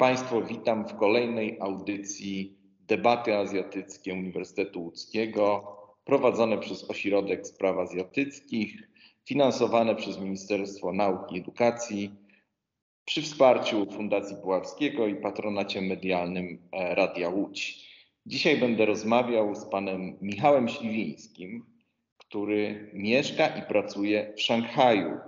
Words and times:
Państwo, 0.00 0.42
witam 0.42 0.88
w 0.88 0.96
kolejnej 0.96 1.60
audycji 1.60 2.58
Debaty 2.88 3.36
Azjatyckie 3.36 4.14
Uniwersytetu 4.14 4.82
Łódzkiego, 4.82 5.76
prowadzone 6.04 6.58
przez 6.58 6.90
Ośrodek 6.90 7.46
Spraw 7.46 7.78
Azjatyckich, 7.78 8.89
finansowane 9.24 9.94
przez 9.94 10.18
Ministerstwo 10.18 10.92
Nauki 10.92 11.36
i 11.36 11.38
Edukacji, 11.38 12.10
przy 13.04 13.22
wsparciu 13.22 13.86
Fundacji 13.86 14.36
Puławskiego 14.36 15.06
i 15.06 15.14
patronacie 15.14 15.80
medialnym 15.82 16.68
e, 16.72 16.94
Radia 16.94 17.28
Łódź. 17.28 17.90
Dzisiaj 18.26 18.58
będę 18.58 18.86
rozmawiał 18.86 19.54
z 19.54 19.64
panem 19.64 20.18
Michałem 20.20 20.68
Śliwińskim, 20.68 21.66
który 22.18 22.90
mieszka 22.94 23.48
i 23.48 23.62
pracuje 23.62 24.32
w 24.36 24.40
Szanghaju. 24.40 25.18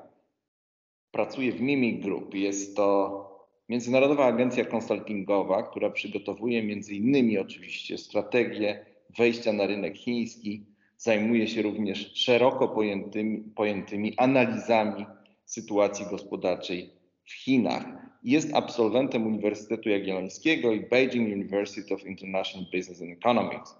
Pracuje 1.10 1.52
w 1.52 1.60
Mimic 1.60 2.02
Group. 2.02 2.34
Jest 2.34 2.76
to 2.76 3.32
Międzynarodowa 3.68 4.26
Agencja 4.26 4.64
Konsultingowa, 4.64 5.62
która 5.62 5.90
przygotowuje 5.90 6.62
między 6.62 6.94
innymi 6.94 7.38
oczywiście 7.38 7.98
strategię 7.98 8.86
wejścia 9.18 9.52
na 9.52 9.66
rynek 9.66 9.96
chiński, 9.96 10.66
zajmuje 11.02 11.48
się 11.48 11.62
również 11.62 12.10
szeroko 12.14 12.68
pojętymi, 12.68 13.38
pojętymi 13.38 14.18
analizami 14.18 15.06
sytuacji 15.44 16.06
gospodarczej 16.10 16.90
w 17.24 17.32
Chinach. 17.32 17.84
Jest 18.22 18.54
absolwentem 18.54 19.26
Uniwersytetu 19.26 19.88
Jagiellońskiego 19.88 20.72
i 20.72 20.80
Beijing 20.80 21.32
University 21.32 21.94
of 21.94 22.06
International 22.06 22.66
Business 22.72 23.02
and 23.02 23.10
Economics. 23.10 23.76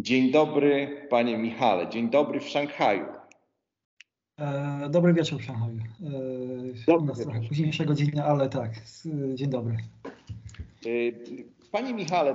Dzień 0.00 0.30
dobry, 0.30 1.06
panie 1.10 1.38
Michale. 1.38 1.88
Dzień 1.88 2.10
dobry 2.10 2.40
w 2.40 2.48
Szanghaju. 2.48 3.06
E, 4.38 4.88
dobry 4.90 5.14
wieczór 5.14 5.40
w 5.40 5.44
Szanghaju. 5.44 5.78
E, 5.78 6.84
dobry 6.86 7.24
trochę 7.24 7.40
późniejszego 7.48 7.94
dnia, 7.94 8.24
ale 8.24 8.48
tak. 8.48 8.70
Dzień 9.34 9.50
dobry. 9.50 9.76
E, 10.86 10.88
panie 11.72 11.94
Michale, 11.94 12.34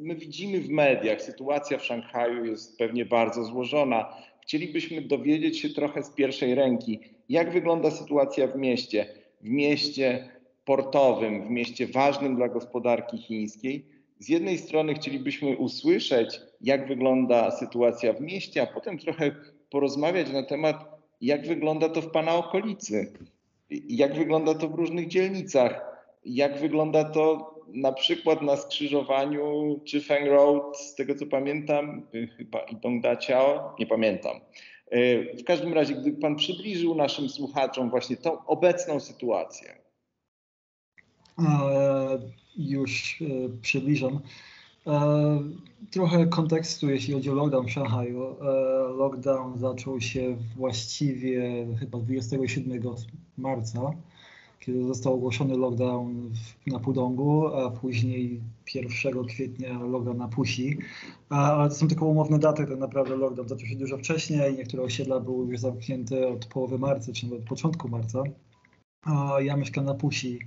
my 0.00 0.14
widzimy 0.14 0.60
w 0.60 0.68
mediach, 0.68 1.22
sytuacja 1.22 1.78
w 1.78 1.84
Szanghaju 1.84 2.44
jest 2.44 2.78
pewnie 2.78 3.04
bardzo 3.04 3.44
złożona. 3.44 4.16
Chcielibyśmy 4.42 5.00
dowiedzieć 5.02 5.58
się 5.58 5.68
trochę 5.68 6.02
z 6.02 6.10
pierwszej 6.10 6.54
ręki, 6.54 7.00
jak 7.28 7.52
wygląda 7.52 7.90
sytuacja 7.90 8.46
w 8.46 8.56
mieście, 8.56 9.06
w 9.40 9.48
mieście 9.48 10.28
portowym, 10.64 11.46
w 11.46 11.50
mieście 11.50 11.86
ważnym 11.86 12.36
dla 12.36 12.48
gospodarki 12.48 13.18
chińskiej. 13.18 13.84
Z 14.18 14.28
jednej 14.28 14.58
strony 14.58 14.94
chcielibyśmy 14.94 15.56
usłyszeć, 15.56 16.40
jak 16.60 16.88
wygląda 16.88 17.50
sytuacja 17.50 18.12
w 18.12 18.20
mieście, 18.20 18.62
a 18.62 18.66
potem 18.66 18.98
trochę 18.98 19.34
porozmawiać 19.70 20.30
na 20.32 20.42
temat 20.42 21.00
jak 21.20 21.46
wygląda 21.46 21.88
to 21.88 22.02
w 22.02 22.10
Pana 22.10 22.34
okolicy, 22.34 23.12
jak 23.70 24.14
wygląda 24.14 24.54
to 24.54 24.68
w 24.68 24.74
różnych 24.74 25.08
dzielnicach, 25.08 25.84
jak 26.24 26.58
wygląda 26.58 27.04
to 27.04 27.54
na 27.74 27.92
przykład 27.92 28.42
na 28.42 28.56
skrzyżowaniu 28.56 29.80
Chifeng 29.86 30.26
Road, 30.26 30.78
z 30.78 30.94
tego 30.94 31.14
co 31.14 31.26
pamiętam, 31.26 32.06
chyba 32.36 32.60
i 32.60 32.76
Dongdaciao, 32.76 33.76
nie 33.78 33.86
pamiętam. 33.86 34.36
E, 34.90 35.36
w 35.36 35.44
każdym 35.44 35.72
razie, 35.72 35.94
gdyby 35.94 36.20
Pan 36.20 36.36
przybliżył 36.36 36.94
naszym 36.94 37.28
słuchaczom 37.28 37.90
właśnie 37.90 38.16
tą 38.16 38.46
obecną 38.46 39.00
sytuację. 39.00 39.80
E, 41.38 42.18
już 42.56 43.22
e, 43.22 43.26
przybliżam. 43.62 44.20
E, 44.86 45.40
trochę 45.90 46.26
kontekstu, 46.26 46.90
jeśli 46.90 47.14
chodzi 47.14 47.30
o 47.30 47.34
lockdown 47.34 47.66
w 47.66 47.70
Szanghaju. 47.70 48.36
Lockdown 48.96 49.58
zaczął 49.58 50.00
się 50.00 50.36
właściwie 50.56 51.66
chyba 51.80 51.98
27 51.98 52.82
marca, 53.38 53.92
kiedy 54.60 54.84
został 54.84 55.14
ogłoszony 55.14 55.56
lockdown 55.56 56.30
na 56.66 56.78
Pudongu, 56.78 57.46
a 57.46 57.70
później 57.70 58.40
1 58.74 59.24
kwietnia 59.24 59.78
lockdown 59.78 60.16
na 60.16 60.28
Pusi. 60.28 60.78
Ale 61.28 61.68
to 61.68 61.74
są 61.74 61.88
tylko 61.88 62.06
umowne 62.06 62.38
daty, 62.38 62.66
tak 62.66 62.78
naprawdę 62.78 63.16
lockdown 63.16 63.48
zaczął 63.48 63.66
się 63.66 63.76
dużo 63.76 63.98
wcześniej. 63.98 64.56
Niektóre 64.56 64.82
osiedla 64.82 65.20
były 65.20 65.46
już 65.46 65.60
zamknięte 65.60 66.28
od 66.28 66.46
połowy 66.46 66.78
marca, 66.78 67.12
czy 67.12 67.26
nawet 67.26 67.40
od 67.40 67.48
początku 67.48 67.88
marca. 67.88 68.22
Ja 69.38 69.56
mieszkam 69.56 69.84
na 69.84 69.94
Pusi 69.94 70.38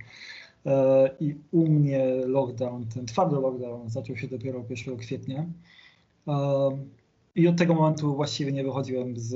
E, 0.66 1.10
I 1.20 1.34
u 1.50 1.68
mnie 1.68 2.06
lockdown, 2.26 2.86
ten 2.88 3.06
twardy 3.06 3.36
lockdown 3.36 3.90
zaczął 3.90 4.16
się 4.16 4.28
dopiero 4.28 4.64
1 4.70 4.96
kwietnia. 4.96 5.46
E, 7.36 7.40
I 7.40 7.48
od 7.48 7.56
tego 7.56 7.74
momentu 7.74 8.14
właściwie 8.14 8.52
nie 8.52 8.64
wychodziłem 8.64 9.16
z, 9.16 9.34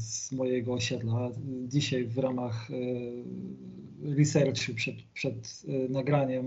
z 0.00 0.32
mojego 0.32 0.72
osiedla. 0.72 1.30
Dzisiaj 1.68 2.04
w 2.04 2.18
ramach 2.18 2.68
e, 2.70 2.74
researchu 4.16 4.74
przed, 4.74 4.94
przed 5.14 5.62
nagraniem 5.88 6.46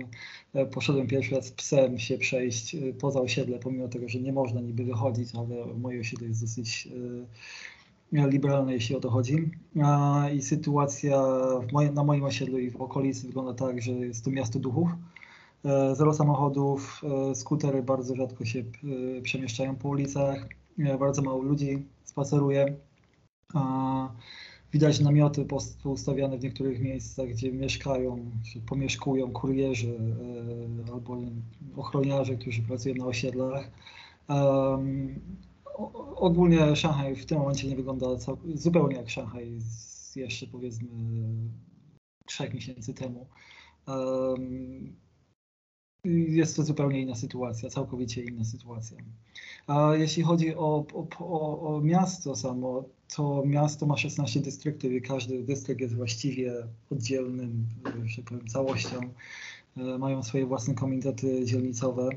poszedłem 0.72 1.07
pierwszy 1.07 1.35
raz 1.35 1.51
psem 1.51 2.00
się 2.00 2.17
przejść 2.17 2.75
poza 3.00 3.22
osiedle, 3.22 3.59
pomimo 3.59 3.88
tego, 3.88 4.09
że 4.09 4.19
nie 4.19 4.33
można 4.33 4.61
niby 4.61 4.83
wychodzić, 4.83 5.29
ale 5.35 5.66
moje 5.78 6.00
osiedle 6.00 6.28
jest 6.28 6.41
dosyć 6.41 6.88
liberalne, 8.12 8.73
jeśli 8.73 8.95
o 8.95 9.00
to 9.00 9.09
chodzi. 9.09 9.51
I 10.35 10.41
sytuacja 10.41 11.23
na 11.94 12.03
moim 12.03 12.23
osiedlu 12.23 12.59
i 12.59 12.72
w 12.72 12.81
okolicy 12.81 13.27
wygląda 13.27 13.53
tak, 13.53 13.81
że 13.81 13.91
jest 13.91 14.25
to 14.25 14.31
miasto 14.31 14.59
duchów. 14.59 14.89
E, 15.66 15.95
zero 15.95 16.13
samochodów, 16.13 17.01
e, 17.31 17.35
skutery 17.35 17.83
bardzo 17.83 18.16
rzadko 18.16 18.45
się 18.45 18.59
e, 18.59 19.22
przemieszczają 19.22 19.75
po 19.75 19.89
ulicach, 19.89 20.47
bardzo 21.00 21.22
mało 21.22 21.41
ludzi 21.41 21.86
spaceruje. 22.03 22.75
Widać 24.74 25.00
namioty 25.00 25.46
poustawiane 25.84 26.38
w 26.38 26.44
niektórych 26.44 26.80
miejscach, 26.80 27.28
gdzie 27.28 27.52
mieszkają, 27.52 28.31
pomieszkują 28.68 29.31
kurierzy 29.31 30.00
albo 30.94 31.18
ochroniarze, 31.75 32.36
którzy 32.36 32.62
pracują 32.62 32.96
na 32.96 33.06
osiedlach 33.06 33.72
ogólnie 36.16 36.75
Szanghaj 36.75 37.16
w 37.16 37.25
tym 37.25 37.38
momencie 37.38 37.68
nie 37.68 37.75
wygląda 37.75 38.07
zupełnie 38.53 38.96
jak 38.96 39.09
Szanghaj 39.09 39.59
jeszcze 40.16 40.47
powiedzmy 40.47 40.90
trzech 42.25 42.53
miesięcy 42.53 42.94
temu. 42.94 43.28
Jest 46.28 46.56
to 46.56 46.64
zupełnie 46.64 47.02
inna 47.02 47.16
sytuacja, 47.16 47.70
całkowicie 47.70 48.24
inna 48.24 48.44
sytuacja. 48.44 48.98
A 49.68 49.92
jeśli 49.96 50.24
chodzi 50.24 50.56
o, 50.56 50.86
o, 51.20 51.76
o 51.76 51.82
miasto 51.82 52.36
samo, 52.36 52.84
to 53.16 53.44
miasto 53.46 53.86
ma 53.86 53.98
16 53.98 54.40
dystryktów 54.40 54.92
i 54.92 55.02
każdy 55.02 55.44
dystrykt 55.44 55.82
jest 55.82 55.96
właściwie 55.96 56.54
oddzielnym, 56.92 57.66
że 58.06 58.16
tak 58.16 58.26
powiem, 58.26 58.48
całością. 58.48 59.00
E, 59.78 59.98
mają 59.98 60.24
swoje 60.24 60.46
własne 60.46 60.74
komitety 60.74 61.46
dzielnicowe. 61.46 62.10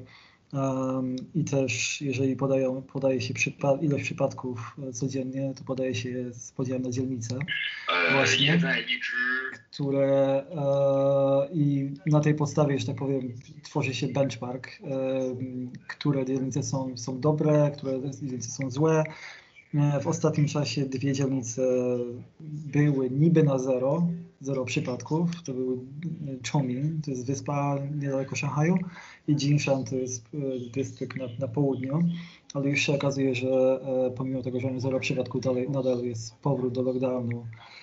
I 1.35 1.45
też, 1.45 2.01
jeżeli 2.01 2.37
podają, 2.37 2.83
podaje 2.83 3.21
się 3.21 3.35
przypa 3.35 3.79
ilość 3.81 4.05
przypadków 4.05 4.77
e, 4.89 4.93
codziennie, 4.93 5.53
to 5.57 5.65
podaje 5.65 5.95
się 5.95 6.33
z 6.33 6.53
podziałem 6.53 6.83
na 6.83 6.91
dzielnice. 6.91 7.39
E, 8.09 8.13
właśnie, 8.13 8.61
które 9.79 10.43
e, 10.43 11.49
i 11.53 11.91
na 12.07 12.21
tej 12.21 12.35
podstawie, 12.35 12.79
że 12.79 12.87
tak 12.87 12.97
powiem, 12.97 13.33
tworzy 13.63 13.95
się 13.95 14.09
benchmark, 14.09 14.69
które 15.89 16.25
dzielnice 16.25 16.63
są, 16.63 16.97
są 16.97 17.21
dobre, 17.21 17.71
które 17.77 18.01
dzielnice 18.11 18.51
są 18.51 18.71
złe. 18.71 19.05
W 20.03 20.07
ostatnim 20.07 20.47
czasie 20.47 20.87
dwie 20.87 21.13
dzielnice 21.13 21.63
były 22.73 23.11
niby 23.11 23.43
na 23.43 23.59
zero, 23.59 24.09
zero 24.41 24.65
przypadków. 24.65 25.43
To 25.43 25.55
był 25.55 25.85
Chongming, 26.53 27.05
to 27.05 27.11
jest 27.11 27.27
wyspa 27.27 27.79
niedaleko 28.01 28.37
Szanghaju 28.37 28.79
i 29.29 29.33
Jinshan 29.33 29.85
to 29.85 29.97
jest 29.97 30.27
e, 30.35 30.39
dystrykt 30.73 31.17
na, 31.17 31.25
na 31.39 31.49
południu, 31.49 32.03
ale 32.55 32.69
już 32.69 32.81
się 32.81 32.95
okazuje, 32.95 33.35
że 33.35 33.49
e, 33.49 34.11
pomimo 34.11 34.43
tego, 34.43 34.61
że 34.61 34.67
mamy 34.67 34.81
zero 34.81 35.01
przypadków, 35.01 35.41
dalej, 35.41 35.71
nadal 35.71 36.05
jest 36.05 36.37
powrót 36.37 36.73
do 36.73 36.83
lockdownu, 36.83 37.39
e, 37.39 37.78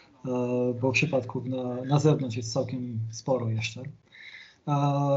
bo 0.82 0.92
przypadków 0.92 1.46
na, 1.46 1.84
na 1.86 2.00
zewnątrz 2.00 2.38
jest 2.38 2.54
całkiem 2.54 3.00
sporo 3.12 3.50
jeszcze. 3.50 3.84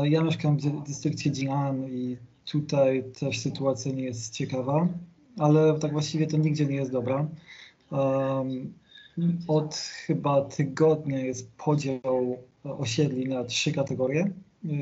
Ja 0.02 0.22
mieszkam 0.22 0.56
w 0.56 0.87
dystrykcie 0.87 1.31
Jinan 1.31 1.88
i 1.90 2.16
tutaj 2.44 3.05
też 3.20 3.38
sytuacja 3.38 3.93
nie 3.93 4.02
jest 4.02 4.34
ciekawa, 4.34 4.88
ale 5.38 5.78
tak 5.78 5.93
właściwie 5.93 6.26
to 6.26 6.37
nigdzie 6.37 6.66
nie 6.66 6.76
jest 6.76 6.93
dobra. 6.93 7.28
Od 9.49 9.75
chyba 9.75 10.40
tygodnia 10.43 11.19
jest 11.19 11.52
podział 11.56 12.38
osiedli 12.64 13.28
na 13.28 13.44
trzy 13.44 13.72
kategorie. 13.72 14.31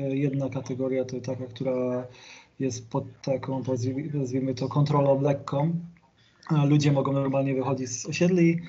Jedna 0.09 0.49
kategoria 0.49 1.05
to 1.05 1.19
taka, 1.21 1.45
która 1.45 2.07
jest 2.59 2.89
pod 2.89 3.21
taką, 3.21 3.63
nazwijmy 4.13 4.55
to, 4.55 4.67
kontrolą 4.67 5.21
lekką. 5.21 5.75
Ludzie 6.65 6.91
mogą 6.91 7.13
normalnie 7.13 7.55
wychodzić 7.55 7.89
z 7.89 8.05
osiedli, 8.05 8.61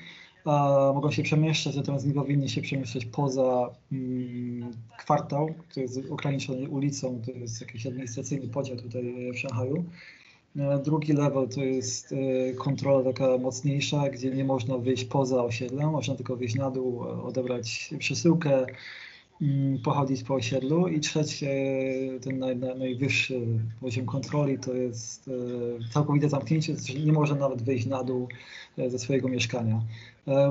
mogą 0.93 1.11
się 1.11 1.23
przemieszczać, 1.23 1.75
natomiast 1.75 2.07
nie 2.07 2.13
powinni 2.13 2.49
się 2.49 2.61
przemieszczać 2.61 3.05
poza 3.05 3.69
mm, 3.91 4.71
kwartał, 4.97 5.53
który 5.69 5.81
jest 5.81 5.99
ograniczony 6.11 6.69
ulicą, 6.69 7.21
to 7.25 7.31
jest 7.31 7.61
jakiś 7.61 7.87
administracyjny 7.87 8.47
podział 8.47 8.77
tutaj 8.77 9.31
w 9.33 9.39
Szanghaju. 9.39 9.85
E, 10.57 10.79
drugi 10.83 11.13
level 11.13 11.47
to 11.47 11.61
jest 11.63 12.11
e, 12.13 12.53
kontrola 12.53 13.03
taka 13.03 13.37
mocniejsza, 13.37 14.09
gdzie 14.09 14.31
nie 14.31 14.45
można 14.45 14.77
wyjść 14.77 15.05
poza 15.05 15.43
osiedlem, 15.43 15.89
można 15.89 16.15
tylko 16.15 16.35
wyjść 16.35 16.55
na 16.55 16.71
dół, 16.71 17.05
e, 17.05 17.23
odebrać 17.23 17.93
przesyłkę, 17.99 18.65
mm, 19.41 19.79
pochodzić 19.79 20.23
po 20.23 20.33
osiedlu. 20.33 20.87
I 20.87 20.99
trzecie, 20.99 21.49
ten 22.21 22.39
naj, 22.39 22.57
najwyższy 22.57 23.41
poziom 23.81 24.05
kontroli 24.05 24.59
to 24.59 24.73
jest 24.73 25.29
całkowite 25.93 26.29
zamknięcie, 26.29 26.75
to 26.75 26.99
nie 27.05 27.13
można 27.13 27.35
nawet 27.35 27.61
wyjść 27.61 27.85
na 27.85 28.03
dół 28.03 28.27
ze 28.87 28.99
swojego 28.99 29.27
mieszkania. 29.27 29.81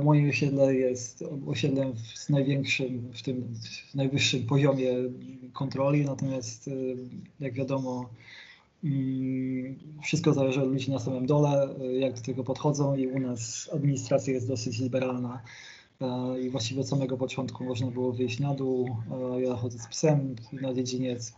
Moje 0.05 0.29
osiedle 0.29 0.75
jest 0.75 1.25
osiedlem 1.47 1.93
z 2.15 2.29
największym, 2.29 3.11
w 3.15 3.23
tym 3.23 3.55
najwyższym 3.95 4.47
poziomie 4.47 4.95
kontroli, 5.53 6.05
natomiast 6.05 6.71
jak 7.41 7.55
wiadomo, 7.55 8.09
wszystko 10.03 10.33
zależy 10.33 10.63
od 10.63 10.69
ludzi 10.69 10.91
na 10.91 10.99
samym 10.99 11.27
dole, 11.27 11.69
jak 11.99 12.15
do 12.15 12.21
tego 12.21 12.45
podchodzą 12.45 12.97
i 12.97 13.07
u 13.07 13.21
nas 13.21 13.71
administracja 13.73 14.33
jest 14.33 14.49
dosyć 14.49 14.79
liberalna 14.79 15.35
e, 15.35 15.78
i 16.43 16.51
właściwie 16.51 16.81
od 16.81 16.89
samego 16.89 17.17
początku 17.17 17.65
można 17.65 17.91
było 17.91 18.13
wyjść 18.13 18.41
na 18.41 18.55
dół. 18.55 18.97
E, 19.37 19.43
ja 19.43 19.57
chodzę 19.57 19.79
z 19.79 19.87
psem 19.87 20.37
na 20.53 20.75
dziedziniec, 20.75 21.33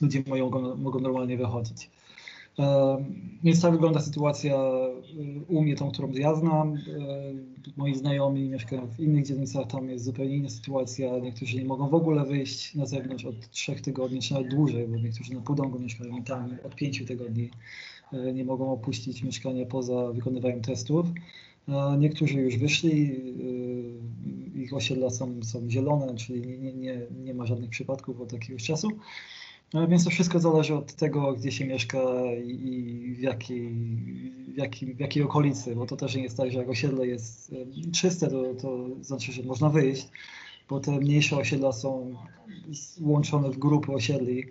ludzie 0.00 0.22
mogą, 0.26 0.76
mogą 0.76 1.00
normalnie 1.00 1.36
wychodzić. 1.36 1.90
Więc 3.44 3.62
tak 3.62 3.72
wygląda 3.72 4.00
sytuacja 4.00 4.60
u 5.48 5.62
mnie, 5.62 5.76
tą, 5.76 5.90
którą 5.90 6.10
ja 6.12 6.34
znam. 6.34 6.78
Moi 7.76 7.94
znajomi 7.94 8.48
mieszkają 8.48 8.86
w 8.86 9.00
innych 9.00 9.26
dzielnicach, 9.26 9.66
tam 9.66 9.88
jest 9.88 10.04
zupełnie 10.04 10.36
inna 10.36 10.48
sytuacja. 10.48 11.18
Niektórzy 11.18 11.56
nie 11.56 11.64
mogą 11.64 11.88
w 11.88 11.94
ogóle 11.94 12.24
wyjść 12.24 12.74
na 12.74 12.86
zewnątrz 12.86 13.24
od 13.24 13.50
trzech 13.50 13.80
tygodni, 13.80 14.20
czy 14.20 14.34
nawet 14.34 14.48
dłużej, 14.48 14.88
bo 14.88 14.96
niektórzy 14.96 15.34
na 15.34 15.40
Półdągu 15.40 15.78
mieszkają 15.78 16.24
tam 16.24 16.56
od 16.64 16.74
pięciu 16.74 17.04
tygodni 17.04 17.50
nie 18.34 18.44
mogą 18.44 18.72
opuścić 18.72 19.22
mieszkania 19.22 19.66
poza 19.66 20.12
wykonywaniem 20.12 20.60
testów. 20.60 21.06
Niektórzy 21.98 22.34
już 22.34 22.56
wyszli, 22.56 23.20
ich 24.54 24.74
osiedla 24.74 25.10
są, 25.10 25.42
są 25.42 25.70
zielone, 25.70 26.14
czyli 26.14 26.58
nie, 26.58 26.72
nie, 26.72 27.06
nie 27.24 27.34
ma 27.34 27.46
żadnych 27.46 27.70
przypadków 27.70 28.20
od 28.20 28.32
jakiegoś 28.32 28.64
czasu. 28.64 28.88
No, 29.74 29.88
więc 29.88 30.04
to 30.04 30.10
wszystko 30.10 30.40
zależy 30.40 30.74
od 30.74 30.92
tego, 30.92 31.32
gdzie 31.32 31.52
się 31.52 31.66
mieszka 31.66 31.98
i 32.44 33.14
w 33.18 33.20
jakiej, 33.20 33.68
w, 34.48 34.56
jakiej, 34.56 34.94
w 34.94 35.00
jakiej 35.00 35.22
okolicy, 35.22 35.76
bo 35.76 35.86
to 35.86 35.96
też 35.96 36.14
nie 36.14 36.22
jest 36.22 36.36
tak, 36.36 36.52
że 36.52 36.58
jak 36.58 36.68
osiedle 36.68 37.06
jest 37.06 37.54
czyste, 37.92 38.28
to, 38.28 38.54
to 38.54 38.86
znaczy, 39.00 39.32
że 39.32 39.42
można 39.42 39.68
wyjść, 39.68 40.08
bo 40.68 40.80
te 40.80 40.98
mniejsze 40.98 41.36
osiedla 41.36 41.72
są 41.72 42.14
łączone 43.00 43.50
w 43.50 43.58
grupy 43.58 43.92
osiedli 43.92 44.44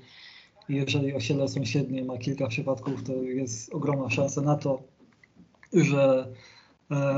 i 0.69 0.75
jeżeli 0.75 1.13
osiedle 1.13 1.47
sąsiednie 1.47 2.05
ma 2.05 2.17
kilka 2.17 2.47
przypadków, 2.47 3.03
to 3.03 3.13
jest 3.13 3.73
ogromna 3.73 4.09
szansa 4.09 4.41
na 4.41 4.55
to, 4.55 4.83
że 5.73 6.27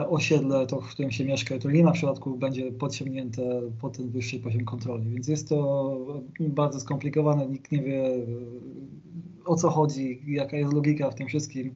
osiedle, 0.10 0.68
to 0.68 0.82
w 0.82 0.90
którym 0.90 1.12
się 1.12 1.26
mieszka, 1.26 1.60
to 1.60 1.72
nie 1.72 1.84
ma 1.84 1.92
przypadków, 1.92 2.40
będzie 2.40 2.72
podciągnięte 2.72 3.62
po 3.82 3.90
ten 3.90 4.10
wyższy 4.10 4.40
poziom 4.40 4.66
kontroli. 4.66 5.10
Więc 5.10 5.28
jest 5.28 5.50
to 5.50 5.98
bardzo 6.40 6.80
skomplikowane, 6.80 7.48
nikt 7.48 7.72
nie 7.72 7.84
wie 7.84 8.04
o 9.46 9.56
co 9.56 9.70
chodzi, 9.70 10.22
jaka 10.28 10.58
jest 10.58 10.74
logika 10.74 11.12
w 11.12 11.16
tym 11.16 11.28
wszystkim. 11.28 11.76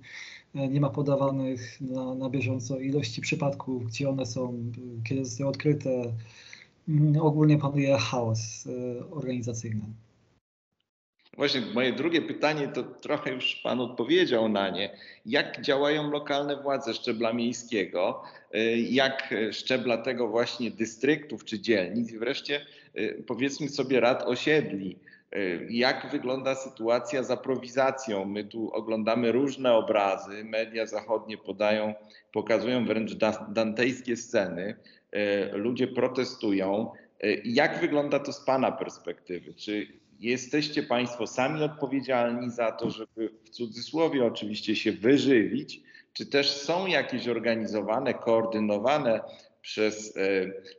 E, 0.56 0.68
nie 0.68 0.82
ma 0.82 0.90
podawanych 0.90 1.82
na, 1.82 2.16
na 2.16 2.30
bieżąco 2.30 2.80
ilości 2.80 3.22
przypadków, 3.22 3.86
gdzie 3.86 4.10
one 4.10 4.26
są, 4.26 4.72
kiedy 5.04 5.26
zostały 5.26 5.50
odkryte. 5.50 6.14
Mm, 6.90 7.22
ogólnie 7.22 7.58
panuje 7.58 7.98
chaos 7.98 8.68
e, 8.68 9.10
organizacyjny. 9.12 9.86
Właśnie 11.38 11.62
moje 11.74 11.94
drugie 11.94 12.22
pytanie 12.22 12.68
to 12.68 12.84
trochę 12.84 13.32
już 13.32 13.56
Pan 13.56 13.82
odpowiedział 13.82 14.50
na 14.50 14.70
nie. 14.70 14.90
Jak 15.26 15.62
działają 15.62 16.12
lokalne 16.12 16.56
władze 16.62 16.94
szczebla 16.94 17.34
miejskiego, 17.34 18.24
y, 18.56 18.78
jak 18.78 19.34
szczebla 19.52 19.98
tego 19.98 20.28
właśnie 20.28 20.72
dystryktów 20.72 21.46
czy 21.46 21.60
dzielnic 21.60 22.12
i 22.12 22.18
wreszcie 22.18 22.62
y, 22.98 23.24
powiedzmy 23.28 23.70
sobie 23.70 24.00
rad 24.00 24.24
osiedli. 24.24 25.00
Y, 25.36 25.68
jak 25.70 26.12
wygląda 26.12 26.56
sytuacja 26.56 27.24
z 27.24 27.32
aprowizacją? 27.32 28.26
My 28.26 28.44
tu 28.44 28.72
oglądamy 28.72 29.32
różne 29.32 29.74
obrazy, 29.74 30.44
media 30.44 30.86
zachodnie 30.86 31.38
podają, 31.38 31.94
pokazują 32.32 32.86
wręcz 32.86 33.14
dantejskie 33.50 34.18
sceny. 34.18 34.76
Ludzie 35.54 35.88
protestują. 35.88 36.92
Jak 37.44 37.80
wygląda 37.80 38.20
to 38.20 38.34
z 38.34 38.46
Pana 38.46 38.72
perspektywy? 38.72 39.54
Czy 39.54 39.88
jesteście 40.26 40.84
Państwo 40.84 41.28
sami 41.28 41.64
odpowiedzialni 41.64 42.52
za 42.52 42.72
to, 42.72 42.90
żeby 42.90 43.30
w 43.44 43.50
cudzysłowie 43.50 44.26
oczywiście 44.26 44.76
się 44.76 44.92
wyżywić, 44.92 45.82
czy 46.14 46.26
też 46.26 46.52
są 46.52 46.88
jakieś 46.88 47.28
organizowane, 47.28 48.14
koordynowane 48.14 49.22
przez 49.62 50.18
e, 50.18 50.22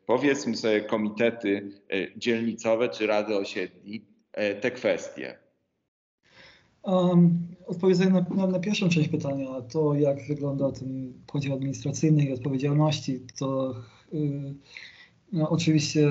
powiedzmy 0.06 0.56
sobie 0.56 0.80
komitety 0.80 1.70
e, 1.90 2.18
dzielnicowe 2.18 2.88
czy 2.88 3.06
rady 3.06 3.36
osiedli 3.36 4.04
e, 4.32 4.54
te 4.54 4.70
kwestie? 4.70 5.38
Um, 6.82 7.46
na, 8.10 8.26
na, 8.36 8.46
na, 8.46 8.58
pierwszą 8.58 8.88
część 8.88 9.08
pytania, 9.08 9.46
to 9.72 9.94
jak 9.94 10.26
wygląda 10.28 10.72
ten 10.72 11.12
podział 11.26 11.54
administracyjny 11.54 12.24
i 12.24 12.32
odpowiedzialności, 12.32 13.20
to 13.38 13.74
yy, 14.12 14.54
no, 15.32 15.50
oczywiście 15.50 16.10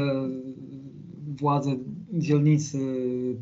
władze 1.40 1.76
dzielnicy 2.14 2.80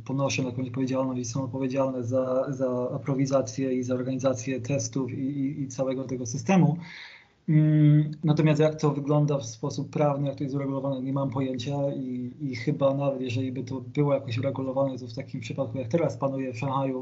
ponoszą 0.06 0.46
jakąś 0.46 0.68
odpowiedzialność 0.68 1.22
i 1.22 1.26
są 1.26 1.44
odpowiedzialne 1.44 2.04
za, 2.04 2.46
za 2.50 2.90
aprowizację 2.96 3.74
i 3.74 3.84
za 3.84 3.94
organizację 3.94 4.62
testów 4.62 5.12
i, 5.12 5.16
i, 5.16 5.62
i 5.62 5.68
całego 5.68 6.04
tego 6.04 6.26
systemu. 6.26 6.78
Mm, 7.50 8.12
natomiast 8.24 8.60
jak 8.60 8.76
to 8.76 8.92
wygląda 8.92 9.38
w 9.38 9.46
sposób 9.46 9.90
prawny, 9.90 10.28
jak 10.28 10.38
to 10.38 10.44
jest 10.44 10.56
uregulowane, 10.56 11.02
nie 11.02 11.14
mam 11.14 11.30
pojęcia 11.30 11.76
i, 11.96 12.32
i 12.42 12.56
chyba 12.56 12.94
nawet 12.94 13.22
jeżeli 13.22 13.52
by 13.52 13.64
to 13.64 13.82
było 13.82 14.14
jakoś 14.14 14.38
uregulowane, 14.38 15.00
to 15.00 15.08
w 15.08 15.14
takim 15.14 15.42
przypadku 15.42 15.78
jak 15.78 15.88
teraz 15.88 16.18
panuje 16.18 16.54
w 16.54 16.58
Szanghaju, 16.58 17.02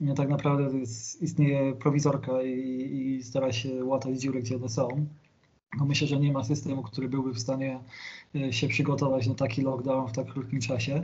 no 0.00 0.14
tak 0.14 0.28
naprawdę 0.28 0.78
jest, 0.78 1.22
istnieje 1.22 1.72
prowizorka 1.72 2.42
i, 2.42 3.16
i 3.18 3.22
stara 3.22 3.52
się 3.52 3.84
łatać 3.84 4.20
dziury, 4.20 4.40
gdzie 4.40 4.56
one 4.56 4.68
są. 4.68 5.06
No 5.76 5.84
myślę, 5.84 6.06
że 6.06 6.20
nie 6.20 6.32
ma 6.32 6.44
systemu, 6.44 6.82
który 6.82 7.08
byłby 7.08 7.34
w 7.34 7.38
stanie 7.38 7.80
e, 8.34 8.52
się 8.52 8.68
przygotować 8.68 9.26
na 9.26 9.34
taki 9.34 9.62
lockdown 9.62 10.08
w 10.08 10.12
tak 10.12 10.32
krótkim 10.32 10.60
czasie. 10.60 11.02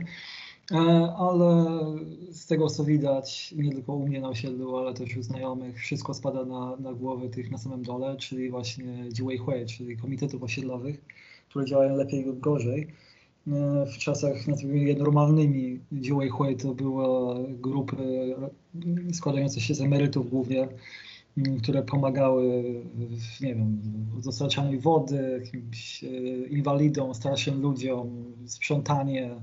E, 0.71 0.77
ale 1.17 1.65
z 2.31 2.45
tego 2.45 2.69
co 2.69 2.83
widać, 2.83 3.53
nie 3.57 3.71
tylko 3.71 3.93
u 3.93 4.07
mnie 4.07 4.21
na 4.21 4.29
osiedlu, 4.29 4.77
ale 4.77 4.93
też 4.93 5.17
u 5.17 5.23
znajomych, 5.23 5.79
wszystko 5.79 6.13
spada 6.13 6.45
na, 6.45 6.75
na 6.75 6.93
głowy 6.93 7.29
tych 7.29 7.51
na 7.51 7.57
samym 7.57 7.83
dole, 7.83 8.17
czyli 8.17 8.49
właśnie 8.49 9.09
Jiwei 9.13 9.65
czyli 9.65 9.97
komitetów 9.97 10.43
osiedlowych, 10.43 11.01
które 11.49 11.65
działają 11.65 11.95
lepiej 11.95 12.25
lub 12.25 12.39
gorzej. 12.39 12.87
E, 13.47 13.85
w 13.85 13.97
czasach 13.97 14.47
nazwijmy 14.47 14.95
normalnymi 14.95 15.79
Jiwei 15.93 16.55
to 16.57 16.73
były 16.73 17.05
grupy 17.49 17.95
składające 19.13 19.61
się 19.61 19.75
z 19.75 19.81
emerytów 19.81 20.29
głównie, 20.29 20.67
które 21.63 21.83
pomagały 21.83 22.63
nie 23.41 23.55
wiem, 23.55 23.81
dostarczaniu 24.23 24.79
wody, 24.79 25.39
jakimś 25.43 26.03
e, 26.03 26.07
inwalidom, 26.47 27.13
starszym 27.13 27.61
ludziom, 27.61 28.25
sprzątanie, 28.45 29.35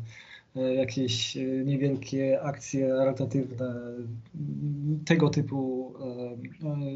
e, 0.57 0.75
jakieś 0.75 1.37
e, 1.37 1.41
niewielkie 1.45 2.43
akcje 2.43 2.89
charytatywne, 2.89 3.75
tego 5.05 5.29
typu, 5.31 5.93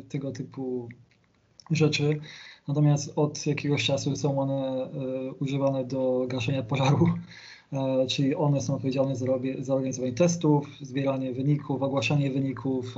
tego 0.09 0.33
typu 0.33 0.89
rzeczy. 1.71 2.21
Natomiast 2.69 3.13
od 3.17 3.47
jakiegoś 3.47 3.85
czasu 3.85 4.17
są 4.17 4.41
one 4.41 4.89
używane 5.41 5.85
do 5.85 6.25
gaszenia 6.29 6.63
pożaru, 6.63 7.09
czyli 8.09 8.35
one 8.35 8.61
są 8.61 8.75
odpowiedzialne 8.75 9.17
za, 9.17 9.27
za 9.59 9.75
organizowanie 9.75 10.13
testów, 10.13 10.69
zbieranie 10.81 11.33
wyników, 11.33 11.83
ogłaszanie 11.83 12.31
wyników, 12.31 12.95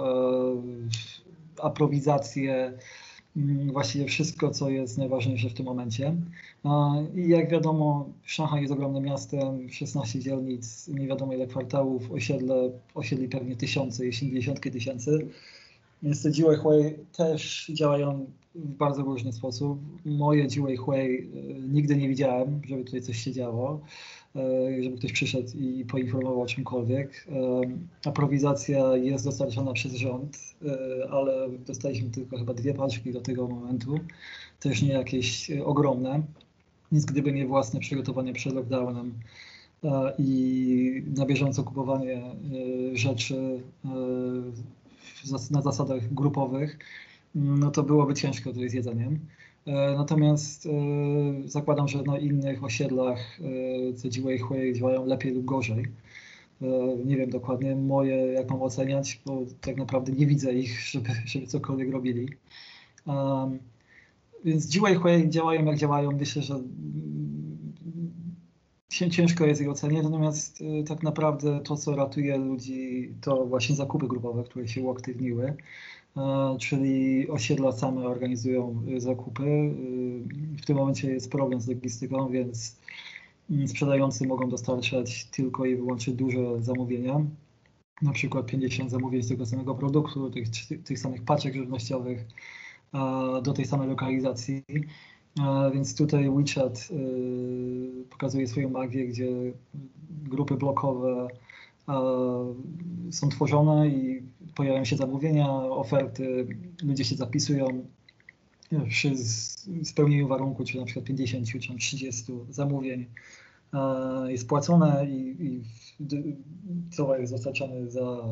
aprowizację, 1.60 2.72
mm, 3.36 3.72
właściwie 3.72 4.04
wszystko, 4.04 4.50
co 4.50 4.70
jest 4.70 4.98
najważniejsze 4.98 5.48
w 5.50 5.54
tym 5.54 5.66
momencie. 5.66 6.14
I 7.14 7.28
jak 7.28 7.50
wiadomo, 7.50 8.08
Szanghaj 8.24 8.60
jest 8.60 8.72
ogromnym 8.72 9.04
miastem, 9.04 9.70
16 9.70 10.20
dzielnic, 10.20 10.88
nie 10.88 11.06
wiadomo 11.06 11.32
ile 11.32 11.46
kwartałów, 11.46 12.12
osiedle, 12.12 12.70
osiedli 12.94 13.28
pewnie 13.28 13.56
tysiące, 13.56 14.06
jeśli 14.06 14.26
nie 14.26 14.34
dziesiątki 14.34 14.70
tysięcy. 14.70 15.28
Więc 16.02 16.22
te 16.22 16.30
Jiwei 16.30 16.56
Hui 16.56 16.94
też 17.16 17.70
działają 17.74 18.26
w 18.54 18.68
bardzo 18.68 19.02
różny 19.02 19.32
sposób. 19.32 19.78
Moje 20.04 20.44
Jiwei 20.44 20.76
Hui 20.76 21.30
nigdy 21.68 21.96
nie 21.96 22.08
widziałem, 22.08 22.60
żeby 22.68 22.84
tutaj 22.84 23.02
coś 23.02 23.18
się 23.18 23.32
działo, 23.32 23.80
żeby 24.82 24.96
ktoś 24.96 25.12
przyszedł 25.12 25.48
i 25.58 25.84
poinformował 25.84 26.42
o 26.42 26.46
czymkolwiek. 26.46 27.26
Aprowizacja 28.04 28.96
jest 28.96 29.24
dostarczona 29.24 29.72
przez 29.72 29.94
rząd, 29.94 30.38
ale 31.10 31.48
dostaliśmy 31.66 32.10
tylko 32.10 32.38
chyba 32.38 32.54
dwie 32.54 32.74
paczki 32.74 33.12
do 33.12 33.20
tego 33.20 33.48
momentu, 33.48 33.98
też 34.60 34.82
nie 34.82 34.92
jakieś 34.92 35.50
ogromne. 35.50 36.22
Nic 36.92 37.04
gdyby 37.04 37.32
nie 37.32 37.46
własne 37.46 37.80
przygotowanie 37.80 38.32
przed 38.32 38.54
lockdownem 38.54 39.12
i 40.18 41.02
na 41.16 41.26
bieżąco 41.26 41.64
kupowanie 41.64 42.22
rzeczy 42.92 43.62
na 45.50 45.62
zasadach 45.62 46.14
grupowych, 46.14 46.78
no 47.34 47.70
to 47.70 47.82
byłoby 47.82 48.14
ciężko 48.14 48.52
tutaj 48.52 48.68
z 48.68 48.72
jedzeniem. 48.72 49.18
Natomiast 49.96 50.68
zakładam, 51.44 51.88
że 51.88 52.02
na 52.02 52.18
innych 52.18 52.64
osiedlach 52.64 53.38
te 54.02 54.08
Jiwei 54.08 54.38
Hui 54.38 54.74
działają 54.74 55.06
lepiej 55.06 55.34
lub 55.34 55.44
gorzej. 55.44 55.84
Nie 57.04 57.16
wiem 57.16 57.30
dokładnie 57.30 57.76
moje, 57.76 58.16
jak 58.16 58.50
mam 58.50 58.62
oceniać, 58.62 59.20
bo 59.26 59.42
tak 59.60 59.76
naprawdę 59.76 60.12
nie 60.12 60.26
widzę 60.26 60.52
ich, 60.54 60.80
żeby, 60.92 61.10
żeby 61.26 61.46
cokolwiek 61.46 61.92
robili. 61.92 62.28
Więc 64.44 64.74
Jiwei 64.74 64.94
Hui 64.94 65.28
działają 65.28 65.64
jak 65.64 65.78
działają. 65.78 66.10
Myślę, 66.12 66.42
że 66.42 66.60
ciężko 68.88 69.46
jest 69.46 69.60
ich 69.60 69.68
oceniać, 69.68 70.04
natomiast 70.04 70.60
y, 70.60 70.84
tak 70.84 71.02
naprawdę 71.02 71.60
to, 71.60 71.76
co 71.76 71.96
ratuje 71.96 72.38
ludzi, 72.38 73.12
to 73.20 73.46
właśnie 73.46 73.74
zakupy 73.76 74.08
grupowe, 74.08 74.44
które 74.44 74.68
się 74.68 74.82
uaktywniły, 74.82 75.56
czyli 76.60 77.28
osiedla 77.28 77.72
same 77.72 78.06
organizują 78.06 78.82
y, 78.88 79.00
zakupy. 79.00 79.42
Y, 79.42 80.56
w 80.62 80.66
tym 80.66 80.76
momencie 80.76 81.12
jest 81.12 81.30
problem 81.30 81.60
z 81.60 81.68
logistyką, 81.68 82.28
więc 82.28 82.76
mm, 83.50 83.68
sprzedający 83.68 84.26
mogą 84.26 84.48
dostarczać 84.48 85.24
tylko 85.24 85.66
i 85.66 85.76
wyłącznie 85.76 86.14
duże 86.14 86.62
zamówienia, 86.62 87.20
na 88.02 88.12
przykład 88.12 88.46
50 88.46 88.90
zamówień 88.90 89.22
z 89.22 89.28
tego 89.28 89.46
samego 89.46 89.74
produktu, 89.74 90.30
tych, 90.30 90.48
tych 90.84 90.98
samych 90.98 91.24
paczek 91.24 91.54
żywnościowych 91.54 92.24
do 93.42 93.52
tej 93.52 93.64
samej 93.64 93.88
lokalizacji. 93.88 94.64
Więc 95.74 95.96
tutaj 95.96 96.30
WeChat 96.30 96.88
y, 96.90 98.04
pokazuje 98.10 98.46
swoją 98.46 98.70
magię, 98.70 99.06
gdzie 99.06 99.28
grupy 100.10 100.54
blokowe 100.54 101.28
są 103.10 103.28
tworzone 103.28 103.88
i 103.88 104.22
pojawiają 104.54 104.84
się 104.84 104.96
zamówienia, 104.96 105.50
oferty, 105.54 106.46
ludzie 106.82 107.04
się 107.04 107.16
zapisują 107.16 107.66
przy 108.88 109.12
spełnieniu 109.82 110.28
warunku, 110.28 110.64
czy 110.64 110.78
na 110.78 110.84
przykład 110.84 111.04
50 111.04 111.46
czy 111.46 111.58
30 111.78 112.32
zamówień 112.50 113.06
jest 114.28 114.48
płacone 114.48 115.06
i, 115.10 115.36
i 115.44 115.62
towar 116.96 117.20
jest 117.20 117.32
dostarczany 117.32 117.90
za 117.90 118.24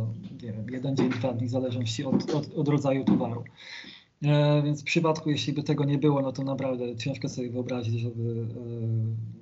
nie 0.42 0.52
wiem, 0.52 0.70
jeden 0.70 0.96
dzień, 0.96 1.10
dwa 1.10 1.32
dni, 1.32 1.46
w 1.46 1.50
zależności 1.50 2.04
od, 2.04 2.34
od, 2.34 2.54
od 2.54 2.68
rodzaju 2.68 3.04
towaru. 3.04 3.44
E, 4.22 4.62
więc 4.62 4.80
w 4.80 4.84
przypadku, 4.84 5.30
jeśli 5.30 5.52
by 5.52 5.62
tego 5.62 5.84
nie 5.84 5.98
było, 5.98 6.22
no 6.22 6.32
to 6.32 6.44
naprawdę 6.44 6.96
ciężko 6.96 7.28
sobie 7.28 7.50
wyobrazić, 7.50 8.00
żeby 8.00 8.46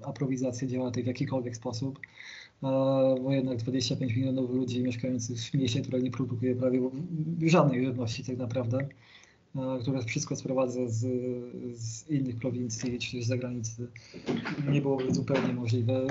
e, 0.02 0.06
aprowizacja 0.06 0.68
działała 0.68 0.90
w 0.90 1.06
jakikolwiek 1.06 1.56
sposób, 1.56 1.98
e, 1.98 2.66
bo 3.22 3.32
jednak 3.32 3.58
25 3.58 4.16
milionów 4.16 4.50
ludzi 4.50 4.82
mieszkających 4.82 5.38
w 5.38 5.54
mieście, 5.54 5.80
które 5.80 6.00
nie 6.00 6.10
produkuje 6.10 6.56
prawie 6.56 6.80
żadnej 7.46 7.84
żywności 7.84 8.24
tak 8.24 8.36
naprawdę, 8.36 8.88
które 9.82 10.02
wszystko 10.02 10.36
sprowadza 10.36 10.88
z, 10.88 11.00
z 11.78 12.10
innych 12.10 12.36
prowincji 12.36 12.98
czy 12.98 13.22
z 13.22 13.26
zagranicy, 13.26 13.86
nie 14.70 14.80
byłoby 14.80 15.14
zupełnie 15.14 15.52
możliwe, 15.52 16.06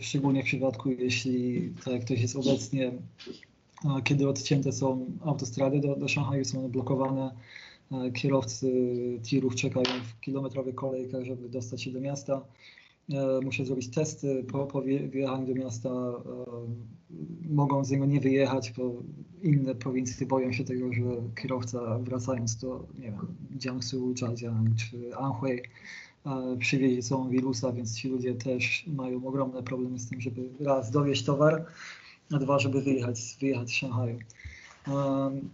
szczególnie 0.00 0.42
w 0.42 0.46
przypadku, 0.46 0.90
jeśli 0.90 1.68
tak 1.84 1.94
jak 1.94 2.04
ktoś 2.04 2.20
jest 2.20 2.36
obecnie 2.36 2.92
kiedy 4.04 4.28
odcięte 4.28 4.72
są 4.72 5.06
autostrady 5.24 5.80
do, 5.80 5.96
do 5.96 6.08
Szanghaju, 6.08 6.44
są 6.44 6.58
one 6.58 6.68
blokowane. 6.68 7.30
E, 7.92 8.10
kierowcy 8.10 8.70
tirów 9.22 9.54
czekają 9.54 9.86
w 10.04 10.20
kilometrowych 10.20 10.74
kolejkach, 10.74 11.24
żeby 11.24 11.48
dostać 11.48 11.82
się 11.82 11.90
do 11.90 12.00
miasta. 12.00 12.44
E, 13.12 13.40
muszę 13.44 13.64
zrobić 13.64 13.90
testy 13.90 14.44
po, 14.52 14.66
po 14.66 14.82
wyjechaniu 14.82 15.46
do 15.46 15.54
miasta. 15.54 15.88
E, 15.88 16.22
mogą 17.50 17.84
z 17.84 17.90
niego 17.90 18.06
nie 18.06 18.20
wyjechać, 18.20 18.72
bo 18.76 18.92
inne 19.42 19.74
prowincje 19.74 20.26
boją 20.26 20.52
się 20.52 20.64
tego, 20.64 20.92
że 20.92 21.02
kierowca 21.42 21.98
wracając 21.98 22.56
do 22.56 22.86
nie 22.98 23.04
wiem, 23.04 23.16
Jiangsu, 23.58 24.16
Zhejiang 24.16 24.68
czy 24.76 25.16
Anhui 25.16 25.60
przywiezie 26.58 27.02
sobą 27.02 27.28
wirusa, 27.28 27.72
więc 27.72 27.96
ci 27.96 28.08
ludzie 28.08 28.34
też 28.34 28.86
mają 28.86 29.26
ogromne 29.26 29.62
problemy 29.62 29.98
z 29.98 30.08
tym, 30.08 30.20
żeby 30.20 30.48
raz 30.60 30.90
dowieść 30.90 31.24
towar, 31.24 31.64
a 32.32 32.38
dwa, 32.38 32.58
żeby 32.58 32.82
wyjechać, 32.82 33.36
wyjechać 33.40 33.68
z 33.68 33.72
Szanghaju. 33.72 34.18
Um, 34.88 35.50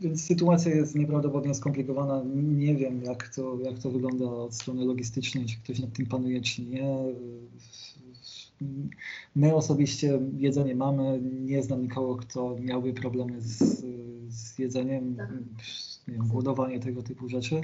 więc 0.00 0.24
sytuacja 0.24 0.74
jest 0.74 0.94
nieprawdopodobnie 0.94 1.54
skomplikowana. 1.54 2.22
Nie 2.34 2.76
wiem, 2.76 3.02
jak 3.02 3.28
to, 3.34 3.58
jak 3.60 3.78
to 3.78 3.90
wygląda 3.90 4.24
od 4.24 4.54
strony 4.54 4.84
logistycznej, 4.84 5.46
czy 5.46 5.56
ktoś 5.56 5.78
nad 5.78 5.92
tym 5.92 6.06
panuje, 6.06 6.40
czy 6.40 6.62
nie. 6.62 6.96
My 9.36 9.54
osobiście 9.54 10.20
jedzenie 10.36 10.74
mamy. 10.74 11.20
Nie 11.22 11.62
znam 11.62 11.82
nikogo, 11.82 12.16
kto 12.16 12.56
miałby 12.60 12.92
problemy 12.92 13.40
z, 13.40 13.84
z 14.28 14.58
jedzeniem, 14.58 15.16
nie 16.08 16.14
wiem, 16.14 16.28
głodowanie, 16.28 16.80
tego 16.80 17.02
typu 17.02 17.28
rzeczy. 17.28 17.60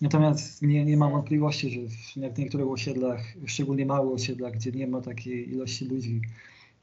Natomiast 0.00 0.62
nie, 0.62 0.84
nie 0.84 0.96
mam 0.96 1.12
wątpliwości, 1.12 1.70
że 1.70 1.80
w, 1.80 2.34
w 2.34 2.38
niektórych 2.38 2.68
osiedlach, 2.68 3.20
szczególnie 3.46 3.86
małych 3.86 4.14
osiedlach, 4.14 4.52
gdzie 4.52 4.72
nie 4.72 4.86
ma 4.86 5.00
takiej 5.00 5.50
ilości 5.50 5.84
ludzi, 5.84 6.20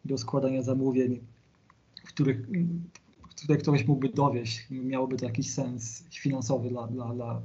do 0.06 0.18
składania 0.18 0.64
zamówień, 0.64 1.20
których, 2.04 2.48
które 3.36 3.58
ktoś 3.58 3.88
mógłby 3.88 4.10
dowieść, 4.10 4.68
miałoby 4.72 5.18
to 5.18 5.26
jakiś 5.26 5.54
sens 5.54 6.04
finansowy 6.12 6.70
dla, 6.70 6.88
dla, 6.88 7.14
dla 7.14 7.42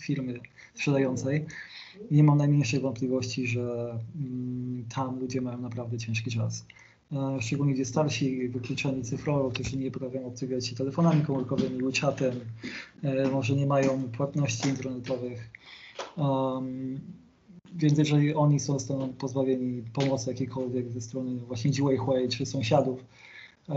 firmy 0.00 0.40
sprzedającej. 0.74 1.46
Nie 2.10 2.24
mam 2.24 2.38
najmniejszej 2.38 2.80
wątpliwości, 2.80 3.46
że 3.46 3.98
mm, 4.16 4.84
tam 4.94 5.20
ludzie 5.20 5.40
mają 5.40 5.60
naprawdę 5.60 5.98
ciężki 5.98 6.30
czas. 6.30 6.66
E, 7.12 7.38
szczególnie 7.40 7.74
gdzie 7.74 7.84
starsi, 7.84 8.48
wykluczeni 8.48 9.02
cyfrowo, 9.02 9.50
którzy 9.50 9.76
nie 9.76 9.90
potrafią 9.90 10.26
obsługiwać 10.26 10.66
się 10.66 10.76
telefonami 10.76 11.22
komórkowymi, 11.22 11.92
czatem, 11.92 12.34
e, 13.02 13.28
może 13.28 13.56
nie 13.56 13.66
mają 13.66 14.02
płatności 14.02 14.68
internetowych. 14.68 15.50
Więc 17.74 17.98
jeżeli 17.98 18.34
oni 18.34 18.60
są 18.60 18.78
staną 18.78 19.12
pozbawieni 19.12 19.82
pomocy 19.92 20.30
jakiejkolwiek 20.30 20.90
ze 20.90 21.00
strony 21.00 21.36
właśnie 21.36 21.70
Jiwei 21.70 21.96
Hui 21.96 22.28
czy 22.28 22.46
sąsiadów, 22.46 23.04
e, 23.68 23.74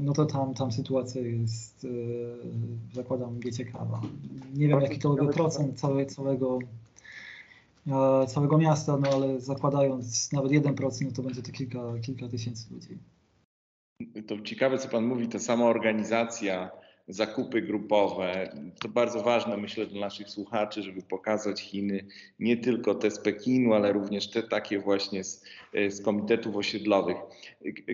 no 0.00 0.12
to 0.12 0.26
tam, 0.26 0.54
tam 0.54 0.72
sytuacja 0.72 1.22
jest, 1.22 1.84
e, 1.84 2.94
zakładam, 2.94 3.40
nieciekawa. 3.44 4.00
Nie 4.54 4.68
wiem 4.68 4.80
jaki 4.80 4.98
to 4.98 5.14
byłby 5.14 5.32
procent 5.32 5.80
całe, 5.80 6.06
całego, 6.06 6.58
e, 7.86 8.26
całego 8.26 8.58
miasta, 8.58 8.96
no 8.96 9.10
ale 9.10 9.40
zakładając 9.40 10.32
nawet 10.32 10.52
1%, 10.52 11.04
no 11.04 11.12
to 11.12 11.22
będzie 11.22 11.42
to 11.42 11.52
kilka, 11.52 11.78
kilka 12.02 12.28
tysięcy 12.28 12.74
ludzi. 12.74 12.98
To 14.26 14.40
ciekawe, 14.40 14.78
co 14.78 14.88
Pan 14.88 15.06
mówi, 15.06 15.28
ta 15.28 15.38
sama 15.38 15.64
organizacja 15.64 16.70
zakupy 17.08 17.62
grupowe. 17.62 18.52
To 18.80 18.88
bardzo 18.88 19.22
ważne, 19.22 19.56
myślę, 19.56 19.86
dla 19.86 20.00
naszych 20.00 20.30
słuchaczy, 20.30 20.82
żeby 20.82 21.02
pokazać 21.02 21.60
Chiny 21.60 22.04
nie 22.38 22.56
tylko 22.56 22.94
te 22.94 23.10
z 23.10 23.18
Pekinu, 23.18 23.74
ale 23.74 23.92
również 23.92 24.30
te 24.30 24.42
takie 24.42 24.78
właśnie 24.78 25.24
z, 25.24 25.44
z 25.88 26.02
komitetów 26.02 26.56
osiedlowych. 26.56 27.16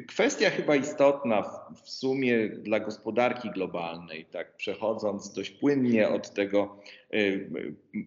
Kwestia 0.08 0.50
chyba 0.50 0.76
istotna 0.76 1.42
w, 1.42 1.80
w 1.82 1.90
sumie 1.90 2.48
dla 2.48 2.80
gospodarki 2.80 3.50
globalnej, 3.50 4.24
tak 4.24 4.56
przechodząc 4.56 5.32
dość 5.32 5.50
płynnie 5.50 6.08
od 6.08 6.34
tego 6.34 6.76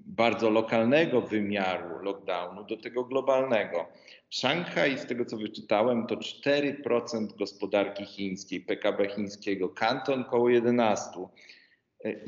bardzo 0.05 0.49
lokalnego 0.49 1.21
wymiaru 1.21 2.03
lockdownu 2.03 2.63
do 2.63 2.77
tego 2.77 3.03
globalnego. 3.03 3.85
Szanghaj, 4.29 4.97
z 4.97 5.05
tego 5.05 5.25
co 5.25 5.37
wyczytałem, 5.37 6.07
to 6.07 6.15
4% 6.15 7.27
gospodarki 7.37 8.05
chińskiej, 8.05 8.61
PKB 8.61 9.09
chińskiego, 9.09 9.69
Kanton 9.69 10.21
około 10.21 10.49
11%. 10.49 11.27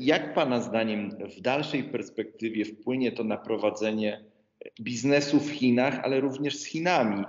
Jak 0.00 0.34
Pana 0.34 0.60
zdaniem 0.60 1.10
w 1.36 1.40
dalszej 1.40 1.84
perspektywie 1.84 2.64
wpłynie 2.64 3.12
to 3.12 3.24
na 3.24 3.36
prowadzenie 3.36 4.24
biznesu 4.80 5.40
w 5.40 5.50
Chinach, 5.50 6.00
ale 6.02 6.20
również 6.20 6.56
z 6.56 6.64
Chinami? 6.64 7.24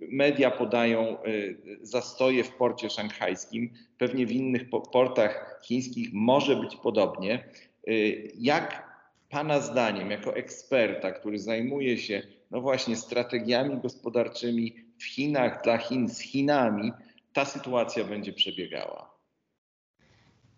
Media 0.00 0.50
podają 0.50 1.24
y, 1.26 1.78
zastoje 1.82 2.44
w 2.44 2.50
porcie 2.50 2.90
szanghajskim, 2.90 3.70
pewnie 3.98 4.26
w 4.26 4.32
innych 4.32 4.62
portach 4.92 5.60
chińskich 5.64 6.08
może 6.12 6.56
być 6.56 6.76
podobnie. 6.76 7.48
Y, 7.88 8.32
jak 8.38 8.94
Pana 9.30 9.60
zdaniem, 9.60 10.10
jako 10.10 10.36
eksperta, 10.36 11.12
który 11.12 11.38
zajmuje 11.38 11.98
się 11.98 12.22
no 12.50 12.60
właśnie 12.60 12.96
strategiami 12.96 13.80
gospodarczymi 13.80 14.74
w 14.98 15.04
Chinach, 15.04 15.62
dla 15.64 15.78
Chin 15.78 16.08
z 16.08 16.20
Chinami, 16.20 16.92
ta 17.32 17.44
sytuacja 17.44 18.04
będzie 18.04 18.32
przebiegała? 18.32 19.14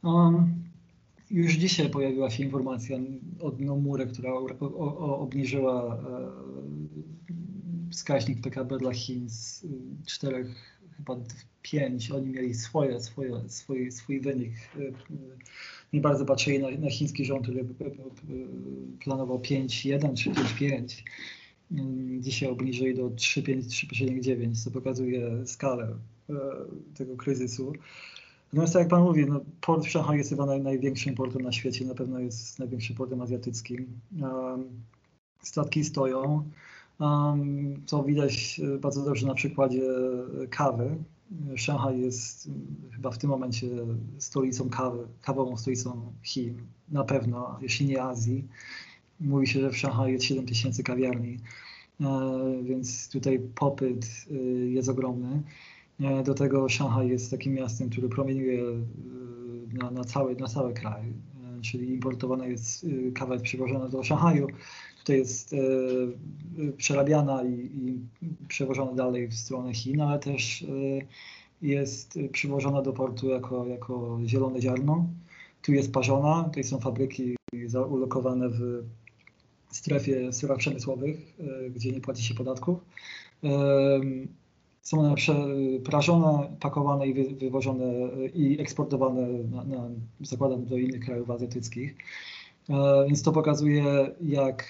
Um, 0.03 0.55
już 1.31 1.53
dzisiaj 1.53 1.91
pojawiła 1.91 2.31
się 2.31 2.45
informacja 2.45 2.99
od 3.41 3.61
Nomura, 3.61 4.07
która 4.07 4.33
o, 4.33 4.47
o, 4.61 5.19
obniżyła 5.19 5.95
e, 5.95 6.01
wskaźnik 7.91 8.41
PKB 8.41 8.79
dla 8.79 8.93
Chin 8.93 9.31
z 9.31 9.67
4 10.07 10.55
chyba 10.97 11.17
5. 11.71 12.11
Oni 12.11 12.31
mieli 12.31 12.55
swoje, 12.55 13.01
swoje, 13.01 13.49
swój, 13.49 13.93
swój 13.93 14.21
wynik. 14.21 14.53
Nie 15.93 16.01
bardzo 16.01 16.25
patrzyli 16.25 16.59
na, 16.59 16.71
na 16.71 16.91
chiński 16.91 17.25
rząd, 17.25 17.47
który 17.47 17.65
planował 19.05 19.39
5,1 19.39 20.15
czy 20.15 20.31
5,5. 20.31 21.03
Dzisiaj 22.21 22.49
obniżyli 22.49 22.95
do 22.95 23.11
3,9, 23.11 24.65
co 24.65 24.71
pokazuje 24.71 25.47
skalę 25.47 25.95
tego 26.95 27.17
kryzysu. 27.17 27.73
Natomiast 28.53 28.73
tak 28.73 28.81
jak 28.81 28.89
Pan 28.89 29.03
mówi, 29.03 29.27
no, 29.27 29.41
port 29.61 29.85
w 29.85 29.91
Szanghaju 29.91 30.19
jest 30.19 30.31
chyba 30.31 30.47
naj, 30.47 30.61
największym 30.61 31.15
portem 31.15 31.43
na 31.43 31.53
świecie, 31.53 31.85
na 31.85 31.95
pewno 31.95 32.19
jest 32.19 32.59
największym 32.59 32.97
portem 32.97 33.21
azjatyckim. 33.23 34.01
Statki 35.43 35.85
stoją. 35.85 36.51
Um, 37.01 37.83
to 37.87 38.05
widać 38.05 38.61
e, 38.65 38.79
bardzo 38.79 39.05
dobrze 39.05 39.27
na 39.27 39.35
przykładzie 39.35 39.83
kawy. 40.51 40.97
Szanghaj 41.57 42.01
jest 42.01 42.51
chyba 42.95 43.11
w 43.11 43.19
tym 43.19 43.31
momencie 43.31 43.67
stolicą 44.19 44.69
kawy, 44.69 45.09
kawową 45.23 45.57
stolicą 45.57 46.13
Chin, 46.23 46.67
na 46.89 47.05
pewno, 47.05 47.59
jeśli 47.63 47.87
nie 47.87 48.03
Azji. 48.03 48.49
Mówi 49.21 49.47
się, 49.47 49.61
że 49.61 49.71
w 49.71 49.77
Szanghaju 49.77 50.13
jest 50.13 50.25
7 50.25 50.47
tysięcy 50.47 50.83
kawiarni, 50.83 51.39
e, 52.01 52.07
więc 52.63 53.09
tutaj 53.09 53.41
popyt 53.55 54.07
e, 54.31 54.35
jest 54.67 54.89
ogromny. 54.89 55.43
E, 56.01 56.23
do 56.23 56.35
tego 56.35 56.69
Szanghaj 56.69 57.09
jest 57.09 57.31
takim 57.31 57.55
miastem, 57.55 57.91
które 57.91 58.09
promieniuje 58.09 58.63
e, 58.63 58.75
na, 59.73 59.91
na, 59.91 60.05
cały, 60.05 60.37
na 60.37 60.47
cały 60.47 60.75
kraj, 60.75 61.03
e, 61.03 61.61
czyli 61.63 61.95
importowana 61.95 62.47
jest 62.47 62.87
kawa 63.15 63.39
przywożona 63.39 63.89
do 63.89 64.03
Szanghaju, 64.03 64.47
tutaj 65.07 65.19
jest 65.19 65.55
przerabiana 66.77 67.45
i, 67.45 67.53
i 67.53 67.99
przewożona 68.49 68.93
dalej 68.93 69.29
w 69.29 69.35
stronę 69.35 69.75
Chin, 69.75 70.01
ale 70.01 70.19
też 70.19 70.65
jest 71.63 72.19
przywożona 72.33 72.83
do 72.83 72.93
portu 72.93 73.29
jako, 73.29 73.67
jako 73.67 74.19
zielone 74.27 74.61
ziarno. 74.61 75.07
Tu 75.63 75.73
jest 75.73 75.93
parzona, 75.93 76.45
tutaj 76.45 76.65
są 76.65 76.81
fabryki 76.81 77.37
ulokowane 77.91 78.49
w 78.49 78.85
strefie 79.71 80.33
strefach 80.33 80.59
przemysłowych, 80.59 81.37
gdzie 81.71 81.93
nie 81.93 82.01
płaci 82.01 82.23
się 82.23 82.35
podatków 82.35 82.79
są 84.87 85.01
one 85.01 85.15
prażone, 85.85 86.57
pakowane 86.61 87.09
i 87.09 87.35
wywożone 87.35 87.85
i 88.35 88.61
eksportowane, 88.61 89.29
na, 89.29 89.65
na, 89.65 89.89
zakładam, 90.21 90.67
do 90.67 90.77
innych 90.77 91.01
krajów 91.01 91.31
azjatyckich. 91.31 91.97
E, 92.71 93.05
więc 93.07 93.23
to 93.23 93.33
pokazuje, 93.33 93.85
jak 94.21 94.65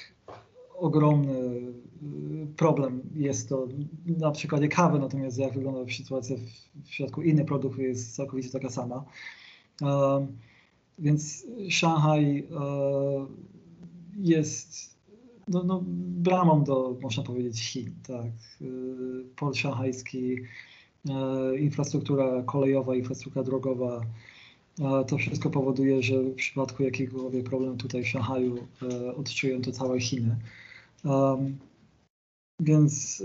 ogromny 0.78 1.32
y, 1.32 2.46
problem 2.56 3.02
jest 3.14 3.48
to 3.48 3.68
na 4.06 4.30
przykładzie 4.30 4.68
kawy, 4.68 4.98
natomiast 4.98 5.38
jak 5.38 5.54
wygląda 5.54 5.92
sytuacja 5.92 6.36
w 6.74 6.88
przypadku 6.88 7.22
innych 7.22 7.46
produktów 7.46 7.82
jest 7.82 8.16
całkowicie 8.16 8.50
taka 8.50 8.70
sama. 8.70 9.04
E, 9.82 10.26
więc 10.98 11.46
Szanghaj 11.68 12.38
e, 12.38 12.46
jest 14.16 14.96
no, 15.48 15.62
no, 15.62 15.82
bramą 16.16 16.64
do, 16.64 16.96
można 17.02 17.22
powiedzieć, 17.22 17.60
Chin. 17.60 17.94
Tak. 18.06 18.26
Y, 18.62 19.24
port 19.36 19.56
szanghajski, 19.56 20.36
infrastruktura 21.58 22.42
kolejowa, 22.42 22.96
infrastruktura 22.96 23.44
drogowa, 23.44 24.00
to 25.06 25.18
wszystko 25.18 25.50
powoduje, 25.50 26.02
że 26.02 26.22
w 26.22 26.34
przypadku 26.34 26.82
jakiegokolwiek 26.82 27.44
problemu 27.44 27.76
tutaj 27.76 28.04
w 28.04 28.08
Szanghaju 28.08 28.56
y, 28.82 29.14
odczują 29.14 29.62
to 29.62 29.72
całe 29.72 30.00
Chiny. 30.00 30.36
Więc 32.60 33.22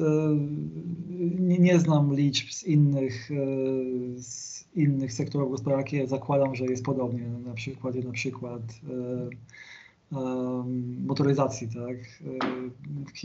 nie, 1.39 1.59
nie, 1.59 1.79
znam 1.79 2.15
liczb 2.15 2.49
z 2.51 2.63
innych, 2.63 3.29
z 4.17 4.65
innych 4.75 5.13
sektorów 5.13 5.51
gospodarki. 5.51 6.07
zakładam, 6.07 6.55
że 6.55 6.65
jest 6.65 6.85
podobnie. 6.85 7.27
Na 7.45 7.53
przykładzie 7.53 8.01
na 8.01 8.11
przykład 8.11 8.61
motoryzacji. 11.05 11.67
Tak? 11.67 12.23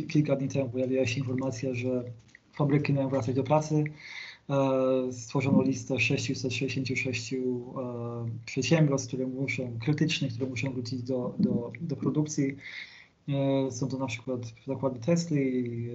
Kilka 0.09 0.37
dni 0.37 0.49
temu 0.49 0.71
pojawiła 0.71 1.07
się 1.07 1.21
informacja, 1.21 1.75
że 1.75 2.05
fabryki 2.53 2.93
mają 2.93 3.09
wracać 3.09 3.35
do 3.35 3.45
pracy. 3.45 3.85
E, 4.51 5.13
stworzono 5.13 5.63
listę 5.63 6.01
666 6.01 7.33
e, 7.33 7.37
przedsiębiorstw, 8.47 9.09
które 9.09 9.27
muszą, 9.27 9.79
krytycznych, 9.79 10.33
które 10.33 10.51
muszą 10.51 10.73
wrócić 10.73 11.03
do, 11.03 11.35
do, 11.39 11.73
do 11.81 11.97
produkcji. 11.97 12.57
E, 13.29 13.71
są 13.71 13.89
to 13.89 13.99
na 13.99 14.07
przykład 14.07 14.41
zakłady 14.67 15.01
Tesla, 15.01 15.37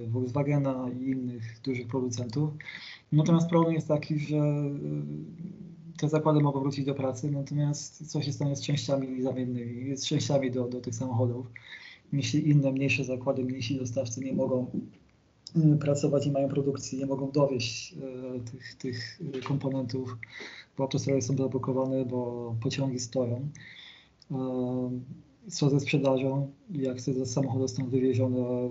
Volkswagena 0.08 0.90
i 1.00 1.10
innych 1.10 1.60
dużych 1.64 1.86
producentów. 1.86 2.50
Natomiast 3.12 3.48
problem 3.48 3.74
jest 3.74 3.88
taki, 3.88 4.18
że 4.18 4.40
te 5.96 6.08
zakłady 6.08 6.40
mogą 6.40 6.60
wrócić 6.60 6.84
do 6.84 6.94
pracy, 6.94 7.30
natomiast 7.30 8.10
co 8.10 8.22
się 8.22 8.32
stanie 8.32 8.56
z 8.56 8.62
częściami 8.62 9.22
zamiennymi, 9.22 9.96
z 9.96 10.06
częściami 10.06 10.50
do, 10.50 10.68
do 10.68 10.80
tych 10.80 10.94
samochodów, 10.94 11.46
jeśli 12.12 12.48
inne, 12.48 12.72
mniejsze 12.72 13.04
zakłady, 13.04 13.44
mniejsi 13.44 13.78
dostawcy 13.78 14.20
nie 14.20 14.32
mogą 14.32 14.66
y, 15.56 15.76
pracować, 15.76 16.26
nie 16.26 16.32
mają 16.32 16.48
produkcji, 16.48 16.98
nie 16.98 17.06
mogą 17.06 17.30
dowieść 17.30 17.94
tych, 18.50 18.74
tych 18.74 19.18
komponentów, 19.44 20.16
bo 20.78 20.84
autostrady 20.84 21.22
są 21.22 21.36
zablokowane, 21.36 22.04
bo 22.04 22.54
pociągi 22.62 22.98
stoją. 22.98 23.48
Co 25.50 25.70
ze 25.70 25.80
sprzedażą? 25.80 26.50
Jak 26.70 27.02
te 27.02 27.26
samochody 27.26 27.68
są 27.68 27.88
wywiezione 27.88 28.70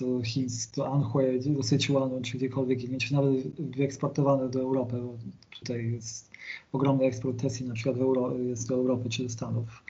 do 0.00 0.22
Chin, 0.22 0.46
do 0.76 0.92
Anhui, 0.92 1.40
do 1.40 1.62
Sichuanu, 1.62 2.20
czy 2.22 2.38
gdziekolwiek 2.38 2.82
indziej, 2.82 2.98
czy 2.98 3.14
nawet 3.14 3.60
wyeksportowane 3.60 4.48
do 4.48 4.60
Europy, 4.60 4.96
bo 5.02 5.16
tutaj 5.58 5.92
jest 5.92 6.30
ogromny 6.72 7.04
eksport 7.04 7.42
na 7.60 7.74
przykład 7.74 7.96
jest 8.38 8.68
do 8.68 8.74
Europy 8.74 9.08
czy 9.08 9.22
do 9.22 9.28
Stanów. 9.28 9.82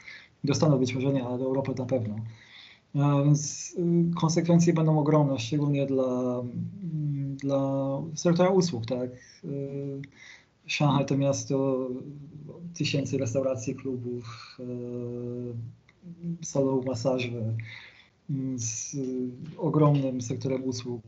Do 0.45 0.55
Stanów 0.55 0.81
być 0.81 0.95
może 0.95 1.13
nie, 1.13 1.25
ale 1.25 1.39
do 1.39 1.45
Europy 1.45 1.73
na 1.79 1.87
pewno. 1.87 2.17
A 2.95 3.23
więc 3.23 3.75
y, 3.79 4.15
konsekwencje 4.21 4.73
będą 4.73 4.99
ogromne, 4.99 5.39
szczególnie 5.39 5.87
dla, 5.87 6.43
mm, 6.83 7.37
dla 7.37 7.83
sektora 8.15 8.51
usług. 8.51 8.87
Tak? 8.87 9.11
Y, 9.45 10.01
Szanghaj 10.67 11.07
to 11.07 11.17
miasto 11.17 11.89
tysięcy 12.75 13.19
restauracji, 13.19 13.75
klubów, 13.75 14.59
y, 16.43 16.47
salonów 16.47 16.87
masaży 16.87 17.57
z 18.57 18.97
ogromnym 19.59 20.21
sektorem 20.21 20.65
usług. 20.65 21.03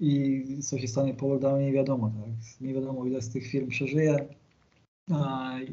I 0.00 0.44
co 0.62 0.78
się 0.78 0.88
stanie 0.88 1.14
po 1.14 1.28
lockdownie, 1.28 1.66
nie 1.66 1.72
wiadomo. 1.72 2.10
Tak? 2.10 2.60
Nie 2.60 2.74
wiadomo, 2.74 3.06
ile 3.06 3.22
z 3.22 3.28
tych 3.28 3.46
firm 3.46 3.68
przeżyje 3.68 4.28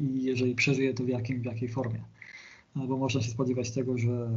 i 0.00 0.22
jeżeli 0.22 0.54
przeżyje, 0.54 0.94
to 0.94 1.04
w, 1.04 1.08
jakim, 1.08 1.42
w 1.42 1.44
jakiej 1.44 1.68
formie. 1.68 2.02
Bo 2.76 2.96
można 2.96 3.20
się 3.22 3.30
spodziewać 3.30 3.70
tego, 3.70 3.98
że 3.98 4.30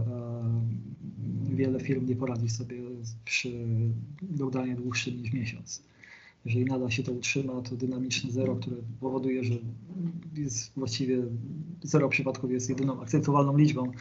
wiele 1.50 1.80
firm 1.80 2.06
nie 2.06 2.16
poradzi 2.16 2.50
sobie 2.50 2.78
przy 3.26 3.68
lockdownie 4.40 4.76
dłuższym 4.76 5.22
niż 5.22 5.34
miesiąc. 5.34 5.84
Jeżeli 6.46 6.66
nadal 6.66 6.92
się 6.92 7.04
to 7.04 7.12
utrzyma, 7.12 7.62
to 7.62 7.76
dynamiczne 7.76 8.32
zero, 8.32 8.56
które 8.56 8.76
powoduje, 9.00 9.44
że 9.44 9.54
jest 10.36 10.74
właściwie 10.76 11.24
zero 11.84 12.10
przypadków 12.10 12.52
jest 12.52 12.70
jedyną 12.70 13.02
akceptowalną 13.02 13.58
liczbą, 13.58 13.92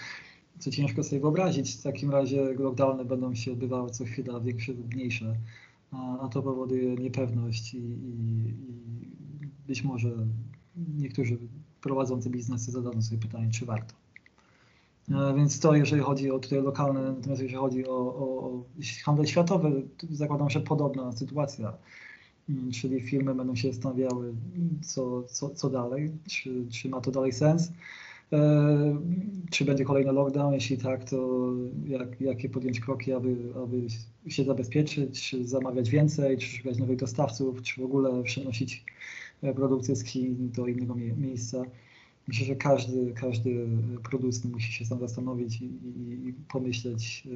co 0.58 0.70
ciężko 0.70 1.02
sobie 1.02 1.20
wyobrazić. 1.20 1.76
W 1.76 1.82
takim 1.82 2.10
razie 2.10 2.54
lockdowny 2.54 3.04
będą 3.04 3.34
się 3.34 3.52
odbywały 3.52 3.90
co 3.90 4.04
chwila 4.04 4.40
większe 4.40 4.72
lub 4.72 4.94
mniejsze, 4.94 5.36
a, 5.90 6.28
to 6.32 6.42
powoduje 6.42 6.94
niepewność 6.94 7.74
i, 7.74 7.78
i, 7.78 8.48
i 8.48 9.48
być 9.66 9.84
może 9.84 10.10
niektórzy 10.98 11.38
prowadzący 11.80 12.30
biznesy 12.30 12.70
zadadzą 12.70 13.02
sobie 13.02 13.20
pytanie, 13.20 13.50
czy 13.50 13.66
warto. 13.66 13.94
E, 15.10 15.34
więc 15.36 15.60
to 15.60 15.74
jeżeli 15.74 16.02
chodzi 16.02 16.30
o 16.30 16.38
tutaj 16.38 16.62
lokalne, 16.62 17.12
natomiast 17.12 17.42
jeżeli 17.42 17.58
chodzi 17.58 17.86
o, 17.86 17.96
o, 17.96 18.24
o 18.24 18.64
handel 19.04 19.26
światowy, 19.26 19.88
zakładam, 20.10 20.50
że 20.50 20.60
podobna 20.60 21.12
sytuacja. 21.12 21.72
Mm, 22.48 22.70
czyli 22.70 23.00
firmy 23.00 23.34
będą 23.34 23.56
się 23.56 23.72
zastanawiały, 23.72 24.34
co, 24.82 25.22
co, 25.22 25.50
co 25.50 25.70
dalej, 25.70 26.10
czy, 26.28 26.66
czy 26.70 26.88
ma 26.88 27.00
to 27.00 27.10
dalej 27.10 27.32
sens. 27.32 27.72
E, 28.32 29.00
czy 29.50 29.64
będzie 29.64 29.84
kolejny 29.84 30.12
lockdown? 30.12 30.54
Jeśli 30.54 30.78
tak, 30.78 31.10
to 31.10 31.52
jak, 31.86 32.20
jakie 32.20 32.48
podjąć 32.48 32.80
kroki, 32.80 33.12
aby, 33.12 33.36
aby 33.64 33.86
się 34.28 34.44
zabezpieczyć, 34.44 35.22
czy 35.22 35.44
zamawiać 35.44 35.90
więcej, 35.90 36.38
czy 36.38 36.46
szukać 36.46 36.78
nowych 36.78 36.96
dostawców, 36.98 37.62
czy 37.62 37.80
w 37.80 37.84
ogóle 37.84 38.22
przenosić 38.22 38.84
produkcję 39.54 39.96
z 39.96 40.04
Chin 40.04 40.50
do 40.52 40.66
innego 40.66 40.94
miejsca. 40.94 41.64
Myślę, 42.28 42.46
że 42.46 42.56
każdy, 42.56 43.12
każdy 43.12 43.68
producent 44.10 44.54
musi 44.54 44.72
się 44.72 44.84
sam 44.84 44.98
zastanowić 44.98 45.60
i, 45.60 45.64
i 46.28 46.34
pomyśleć, 46.48 47.28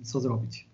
e, 0.00 0.04
co 0.04 0.20
zrobić. 0.20 0.68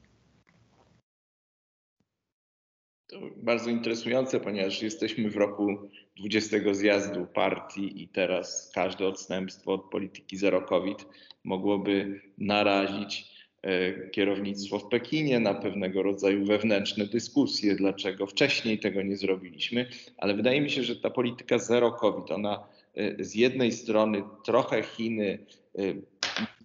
To 3.14 3.20
bardzo 3.37 3.70
interesujące, 3.70 4.40
ponieważ 4.40 4.83
jesteśmy 4.83 5.31
w 5.31 5.37
roku 5.37 5.77
20 6.16 6.57
zjazdu 6.72 7.27
partii 7.27 8.03
i 8.03 8.09
teraz 8.09 8.72
każde 8.74 9.07
odstępstwo 9.07 9.72
od 9.72 9.90
polityki 9.90 10.37
zero 10.37 10.62
COVID 10.62 11.07
mogłoby 11.44 12.20
narazić 12.38 13.35
e, 13.62 14.09
kierownictwo 14.11 14.79
w 14.79 14.88
Pekinie 14.88 15.40
na 15.40 15.55
pewnego 15.55 16.03
rodzaju 16.03 16.44
wewnętrzne 16.44 17.07
dyskusje, 17.07 17.74
dlaczego 17.74 18.27
wcześniej 18.27 18.79
tego 18.79 19.03
nie 19.03 19.16
zrobiliśmy, 19.16 19.87
ale 20.18 20.35
wydaje 20.35 20.61
mi 20.61 20.70
się, 20.70 20.83
że 20.83 20.96
ta 20.96 21.11
polityka 21.11 21.59
zero 21.59 21.92
COVID, 21.92 22.31
ona 22.31 22.66
e, 22.94 23.24
z 23.24 23.35
jednej 23.35 23.72
strony 23.72 24.22
trochę 24.44 24.83
Chiny 24.83 25.38
e, 25.79 25.83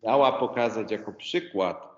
miała 0.04 0.32
pokazać 0.32 0.92
jako 0.92 1.14
przykład, 1.14 1.90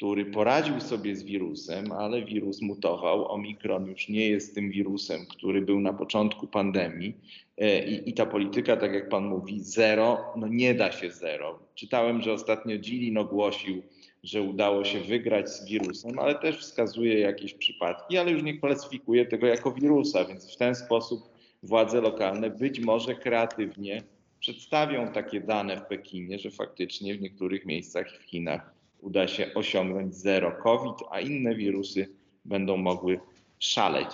który 0.00 0.24
poradził 0.24 0.80
sobie 0.80 1.16
z 1.16 1.22
wirusem, 1.22 1.92
ale 1.92 2.24
wirus 2.24 2.62
mutował. 2.62 3.32
Omikron 3.32 3.86
już 3.86 4.08
nie 4.08 4.28
jest 4.28 4.54
tym 4.54 4.70
wirusem, 4.70 5.26
który 5.26 5.62
był 5.62 5.80
na 5.80 5.92
początku 5.92 6.46
pandemii. 6.46 7.14
E, 7.58 7.86
I, 7.86 8.10
I, 8.10 8.14
ta 8.14 8.26
polityka, 8.26 8.76
tak 8.76 8.92
jak 8.92 9.08
pan 9.08 9.24
mówi, 9.24 9.60
zero, 9.62 10.24
no 10.36 10.48
nie 10.48 10.74
da 10.74 10.92
się 10.92 11.10
zero. 11.10 11.58
Czytałem, 11.74 12.22
że 12.22 12.32
ostatnio 12.32 12.78
Dzilin 12.78 13.18
ogłosił, 13.18 13.82
że 14.22 14.42
udało 14.42 14.84
się 14.84 15.00
wygrać 15.00 15.50
z 15.50 15.68
wirusem, 15.68 16.18
ale 16.18 16.34
też 16.34 16.58
wskazuje 16.58 17.18
jakieś 17.18 17.54
przypadki, 17.54 18.18
ale 18.18 18.30
już 18.30 18.42
nie 18.42 18.58
klasyfikuje 18.58 19.26
tego 19.26 19.46
jako 19.46 19.72
wirusa, 19.72 20.24
więc 20.24 20.54
w 20.54 20.56
ten 20.56 20.74
sposób 20.74 21.20
władze 21.62 22.00
lokalne 22.00 22.50
być 22.50 22.80
może 22.80 23.14
kreatywnie 23.14 24.02
przedstawią 24.38 25.12
takie 25.12 25.40
dane 25.40 25.76
w 25.76 25.86
Pekinie, 25.86 26.38
że 26.38 26.50
faktycznie 26.50 27.14
w 27.14 27.20
niektórych 27.20 27.66
miejscach 27.66 28.18
w 28.18 28.22
Chinach 28.22 28.79
uda 29.02 29.28
się 29.28 29.54
osiągnąć 29.54 30.14
zero 30.14 30.52
COVID, 30.62 30.94
a 31.10 31.20
inne 31.20 31.54
wirusy 31.54 32.08
będą 32.44 32.76
mogły 32.76 33.20
szaleć. 33.58 34.08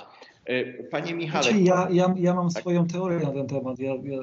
E, 0.44 0.82
panie 0.82 1.14
Michale. 1.14 1.44
Znaczy 1.44 1.60
ja, 1.60 1.88
ja, 1.90 2.14
ja 2.18 2.34
mam 2.34 2.50
tak. 2.50 2.60
swoją 2.60 2.86
teorię 2.86 3.18
na 3.18 3.32
ten 3.32 3.46
temat. 3.46 3.78
Ja, 3.78 3.94
ja 4.04 4.18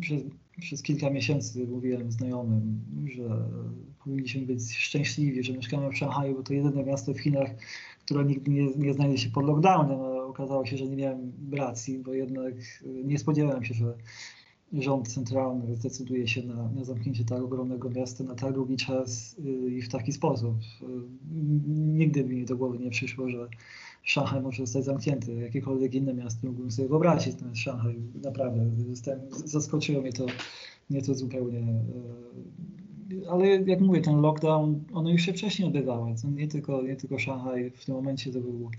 przez, 0.00 0.22
przez, 0.60 0.82
kilka 0.82 1.10
miesięcy 1.10 1.66
mówiłem 1.66 2.12
znajomym, 2.12 2.80
że 3.14 3.22
powinniśmy 4.04 4.46
być 4.46 4.76
szczęśliwi, 4.76 5.42
że 5.42 5.52
mieszkamy 5.52 5.90
w 5.90 5.96
Szanghaju, 5.96 6.34
bo 6.34 6.42
to 6.42 6.54
jedyne 6.54 6.84
miasto 6.84 7.14
w 7.14 7.18
Chinach, 7.18 7.50
które 8.04 8.24
nigdy 8.24 8.50
nie, 8.50 8.66
nie 8.76 8.94
znajdzie 8.94 9.18
się 9.18 9.30
pod 9.30 9.44
lockdownem. 9.44 10.00
Okazało 10.00 10.66
się, 10.66 10.76
że 10.76 10.86
nie 10.86 10.96
miałem 10.96 11.32
racji, 11.52 11.98
bo 11.98 12.14
jednak 12.14 12.54
nie 12.84 13.18
spodziewałem 13.18 13.64
się, 13.64 13.74
że 13.74 13.94
rząd 14.72 15.08
centralny 15.08 15.76
zdecyduje 15.76 16.28
się 16.28 16.42
na, 16.42 16.68
na, 16.68 16.84
zamknięcie 16.84 17.24
tak 17.24 17.42
ogromnego 17.42 17.90
miasta 17.90 18.24
na 18.24 18.34
tak 18.34 18.52
długi 18.52 18.76
czas 18.76 19.36
y, 19.38 19.70
i 19.70 19.82
w 19.82 19.88
taki 19.88 20.12
sposób. 20.12 20.54
Y, 20.82 20.86
nigdy 21.68 22.24
mi 22.24 22.44
do 22.44 22.56
głowy 22.56 22.78
nie 22.78 22.90
przyszło, 22.90 23.28
że 23.30 23.48
Szanghaj 24.02 24.42
może 24.42 24.62
zostać 24.62 24.84
zamknięty. 24.84 25.34
Jakiekolwiek 25.34 25.94
inne 25.94 26.14
miasto 26.14 26.46
mógłbym 26.46 26.70
sobie 26.70 26.88
wyobrazić, 26.88 27.34
natomiast 27.34 27.60
Szanghaj 27.60 27.96
naprawdę 28.24 28.70
zostałem, 28.88 29.20
zaskoczyło 29.30 30.02
mnie 30.02 30.12
to, 30.12 30.26
mnie 30.90 31.02
to 31.02 31.14
zupełnie. 31.14 31.60
Y, 33.12 33.30
ale 33.30 33.46
jak 33.46 33.80
mówię, 33.80 34.00
ten 34.00 34.20
lockdown, 34.20 34.84
one 34.92 35.12
już 35.12 35.22
się 35.22 35.32
wcześniej 35.32 35.68
odbywały. 35.68 36.14
Nie 36.36 36.48
tylko, 36.48 36.82
nie 36.82 36.96
tylko 36.96 37.18
Szanghaj, 37.18 37.70
w 37.70 37.84
tym 37.84 37.94
momencie 37.94 38.32
to 38.32 38.40
był 38.40 38.70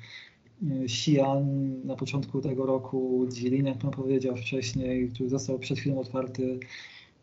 Xi'an 0.63 1.45
na 1.85 1.95
początku 1.95 2.41
tego 2.41 2.65
roku, 2.65 3.27
Jilin, 3.31 3.65
jak 3.65 3.77
pan 3.77 3.91
powiedział 3.91 4.35
wcześniej, 4.35 5.09
który 5.09 5.29
został 5.29 5.59
przed 5.59 5.79
chwilą 5.79 5.99
otwarty. 5.99 6.59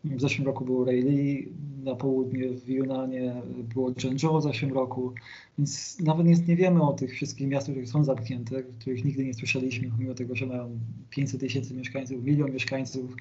W 0.05 0.21
zeszłym 0.21 0.47
roku 0.47 0.65
był 0.65 0.85
Reili, 0.85 1.49
na 1.85 1.95
południe 1.95 2.49
w 2.49 2.69
Yunanie 2.69 3.43
było 3.75 3.91
Zhengzhou 3.91 4.41
w 4.41 4.43
zeszłym 4.43 4.73
roku, 4.73 5.13
więc 5.59 6.01
nawet 6.01 6.27
nie, 6.27 6.35
nie 6.49 6.57
wiemy 6.57 6.83
o 6.83 6.93
tych 6.93 7.13
wszystkich 7.13 7.49
miastach, 7.49 7.75
które 7.75 7.87
są 7.87 8.05
zamknięte, 8.05 8.63
których 8.63 9.05
nigdy 9.05 9.25
nie 9.25 9.35
słyszeliśmy, 9.35 9.91
mimo 9.99 10.15
tego, 10.15 10.37
że 10.37 10.47
mają 10.47 10.79
500 11.11 11.41
tysięcy 11.41 11.75
mieszkańców, 11.75 12.25
milion 12.25 12.53
mieszkańców, 12.53 13.17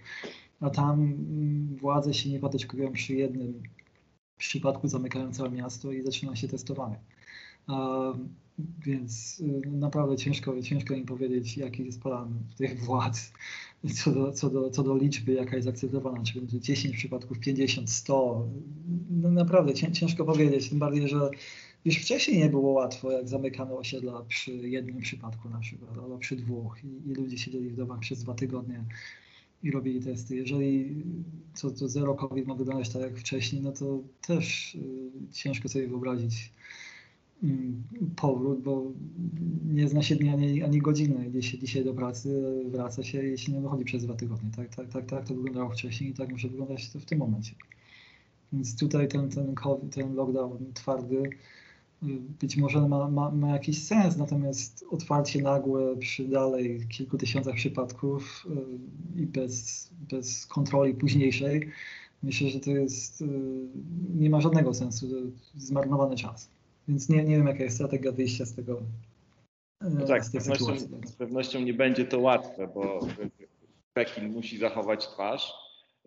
a 0.59 0.69
tam 0.69 1.15
władze 1.81 2.13
się 2.13 2.29
nie 2.29 2.39
patyczkują 2.39 2.91
przy 2.91 3.13
jednym 3.13 3.63
przypadku, 4.37 4.87
zamykają 4.87 5.31
całe 5.31 5.49
miasto 5.49 5.91
i 5.91 6.01
zaczyna 6.01 6.35
się 6.35 6.47
testowanie. 6.47 6.99
Więc 8.85 9.39
y, 9.39 9.69
naprawdę 9.71 10.17
ciężko, 10.17 10.61
ciężko 10.61 10.93
im 10.93 11.05
powiedzieć, 11.05 11.57
jaki 11.57 11.85
jest 11.85 12.01
plan 12.01 12.39
tych 12.57 12.83
władz 12.83 13.33
co 14.03 14.11
do, 14.11 14.31
co, 14.31 14.49
do, 14.49 14.69
co 14.69 14.83
do 14.83 14.97
liczby, 14.97 15.33
jaka 15.33 15.55
jest 15.55 15.67
akceptowana, 15.67 16.23
czy 16.23 16.39
będzie 16.39 16.59
10 16.59 16.97
przypadków, 16.97 17.39
50, 17.39 17.89
100. 17.89 18.47
No 19.09 19.31
naprawdę 19.31 19.73
ciężko 19.73 20.25
powiedzieć, 20.25 20.69
tym 20.69 20.79
bardziej, 20.79 21.07
że 21.07 21.29
już 21.85 21.95
wcześniej 21.95 22.37
nie 22.37 22.49
było 22.49 22.71
łatwo, 22.71 23.11
jak 23.11 23.27
zamykano 23.27 23.77
osiedla 23.77 24.21
przy 24.27 24.51
jednym 24.51 25.01
przypadku 25.01 25.49
na 25.49 25.59
przykład, 25.59 25.97
albo 25.97 26.17
przy 26.17 26.35
dwóch 26.35 26.77
i, 26.83 27.09
i 27.09 27.13
ludzie 27.13 27.37
siedzieli 27.37 27.69
w 27.69 27.75
domach 27.75 27.99
przez 27.99 28.23
dwa 28.23 28.33
tygodnie 28.33 28.83
i 29.63 29.71
robili 29.71 30.01
testy. 30.01 30.35
Jeżeli 30.35 30.95
to, 31.61 31.71
to 31.71 31.87
zero 31.87 32.15
COVID 32.15 32.47
ma 32.47 32.55
wyglądać 32.55 32.89
tak 32.89 33.01
jak 33.01 33.17
wcześniej, 33.17 33.61
no 33.61 33.71
to 33.71 33.99
też 34.27 34.75
y, 34.75 35.11
ciężko 35.31 35.69
sobie 35.69 35.87
wyobrazić 35.87 36.51
powrót, 38.15 38.61
bo 38.61 38.91
nie 39.65 39.87
zna 39.87 40.01
się 40.01 40.15
dnia 40.15 40.33
ani, 40.33 40.63
ani 40.63 40.81
godziny. 40.81 41.43
Się 41.43 41.59
dzisiaj 41.59 41.83
do 41.83 41.93
pracy, 41.93 42.43
wraca 42.65 43.03
się, 43.03 43.23
jeśli 43.23 43.53
nie 43.53 43.61
wychodzi 43.61 43.85
przez 43.85 44.03
dwa 44.05 44.13
tygodnie. 44.13 44.49
Tak, 44.55 44.75
tak, 44.75 44.89
tak, 44.89 45.05
tak 45.05 45.27
to 45.27 45.33
wyglądało 45.33 45.69
wcześniej 45.69 46.09
i 46.09 46.13
tak 46.13 46.31
może 46.31 46.47
wyglądać 46.47 46.89
to 46.89 46.99
w 46.99 47.05
tym 47.05 47.19
momencie. 47.19 47.55
Więc 48.53 48.77
tutaj 48.79 49.07
ten, 49.07 49.29
ten, 49.29 49.55
COVID, 49.55 49.95
ten 49.95 50.15
lockdown 50.15 50.57
twardy 50.73 51.23
y, 52.03 52.05
być 52.41 52.57
może 52.57 52.87
ma, 52.87 53.09
ma, 53.09 53.31
ma 53.31 53.49
jakiś 53.49 53.83
sens, 53.83 54.17
natomiast 54.17 54.85
otwarcie 54.89 55.41
nagłe 55.41 55.97
przy 55.97 56.27
dalej 56.27 56.87
kilku 56.89 57.17
tysiącach 57.17 57.55
przypadków 57.55 58.45
y, 59.17 59.21
i 59.21 59.25
bez, 59.25 59.89
bez 60.09 60.45
kontroli 60.45 60.93
późniejszej, 60.93 61.69
myślę, 62.23 62.49
że 62.49 62.59
to 62.59 62.71
jest, 62.71 63.21
y, 63.21 63.25
nie 64.15 64.29
ma 64.29 64.41
żadnego 64.41 64.73
sensu, 64.73 65.07
zmarnowany 65.57 66.15
czas. 66.15 66.49
Więc 66.87 67.09
nie, 67.09 67.23
nie 67.23 67.37
wiem, 67.37 67.47
jaka 67.47 67.63
jest 67.63 67.75
strategia 67.75 68.11
wyjścia 68.11 68.45
z 68.45 68.55
tego. 68.55 68.81
E, 69.81 69.89
no 69.89 70.05
tak, 70.05 70.25
z, 70.25 70.31
pewnością, 70.31 70.77
z 71.05 71.11
pewnością 71.11 71.59
nie 71.59 71.73
będzie 71.73 72.05
to 72.05 72.19
łatwe, 72.19 72.67
bo 72.67 72.99
Pekin 73.93 74.29
musi 74.29 74.57
zachować 74.57 75.07
twarz, 75.07 75.53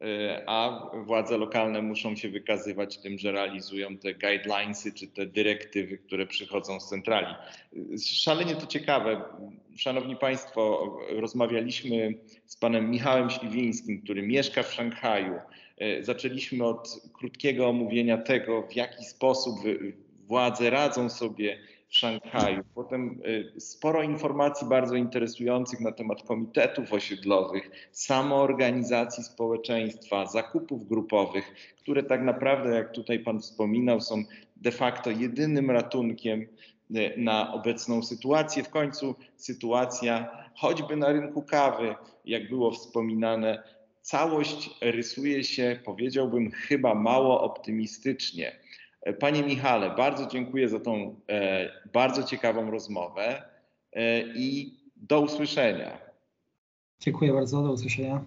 e, 0.03 0.43
a 0.47 0.91
władze 1.05 1.39
lokalne 1.39 1.83
muszą 1.83 2.17
się 2.17 2.29
wykazywać 2.29 2.99
tym, 2.99 3.19
że 3.19 3.33
realizują 3.33 3.99
te 3.99 4.15
guidelinesy 4.15 4.93
czy 4.93 5.07
te 5.07 5.27
dyrektywy, 5.27 5.99
które 5.99 6.27
przychodzą 6.27 6.81
z 6.81 6.89
centrali. 6.89 7.35
Szalenie 8.07 8.57
to 8.57 8.67
ciekawe. 8.67 9.23
Szanowni 9.77 10.17
Państwo, 10.17 10.93
rozmawialiśmy 11.11 12.15
z 12.47 12.57
panem 12.57 12.91
Michałem 12.91 13.31
Śliwińskim, 13.31 14.03
który 14.03 14.23
mieszka 14.23 14.63
w 14.63 14.73
Szanghaju. 14.73 15.35
E, 15.79 16.05
zaczęliśmy 16.05 16.65
od 16.65 17.01
krótkiego 17.13 17.69
omówienia 17.69 18.19
tego, 18.19 18.63
w 18.63 18.77
jaki 18.77 19.05
sposób 19.05 19.55
władze 20.29 20.71
radzą 20.71 21.09
sobie 21.09 21.59
w 21.89 21.97
Szanghaju. 21.97 22.65
Potem 22.75 23.21
y, 23.57 23.61
sporo 23.61 24.03
informacji 24.03 24.69
bardzo 24.69 24.95
interesujących 24.95 25.81
na 25.81 25.93
temat 25.93 26.23
komitetów 26.23 26.93
osiedlowych, 26.93 27.71
samoorganizacji 27.93 29.25
społeczeństwa, 29.25 30.27
zakupów 30.27 30.89
grupowych, 30.89 31.55
które 31.79 32.03
tak 32.03 32.23
naprawdę, 32.23 32.75
jak 32.75 32.93
tutaj 32.93 33.19
Pan 33.19 33.41
wspominał, 33.41 34.01
są 34.01 34.25
de 34.57 34.73
facto 34.73 35.11
jedynym 35.11 35.71
ratunkiem 35.71 36.41
y, 36.41 36.47
na 37.17 37.55
obecną 37.55 38.03
sytuację. 38.03 38.63
W 38.63 38.71
końcu 38.71 39.15
sytuacja 39.37 40.29
choćby 40.55 40.97
na 40.97 41.13
rynku 41.13 41.43
kawy, 41.43 41.95
jak 42.25 42.49
było 42.49 42.71
wspominane, 42.71 43.63
całość 44.03 44.71
rysuje 44.81 45.45
się, 45.45 45.81
powiedziałbym, 45.85 46.51
chyba 46.51 46.95
mało 46.95 47.41
optymistycznie. 47.41 48.53
Panie 49.13 49.43
Michale, 49.43 49.91
bardzo 49.91 50.27
dziękuję 50.27 50.69
za 50.69 50.81
tą 50.81 51.21
e, 51.29 51.69
bardzo 51.93 52.23
ciekawą 52.23 52.71
rozmowę 52.71 53.43
e, 53.93 54.21
i 54.21 54.77
do 54.97 55.21
usłyszenia. 55.21 55.99
Dziękuję 57.01 57.33
bardzo, 57.33 57.63
do 57.63 57.73
usłyszenia. 57.73 58.25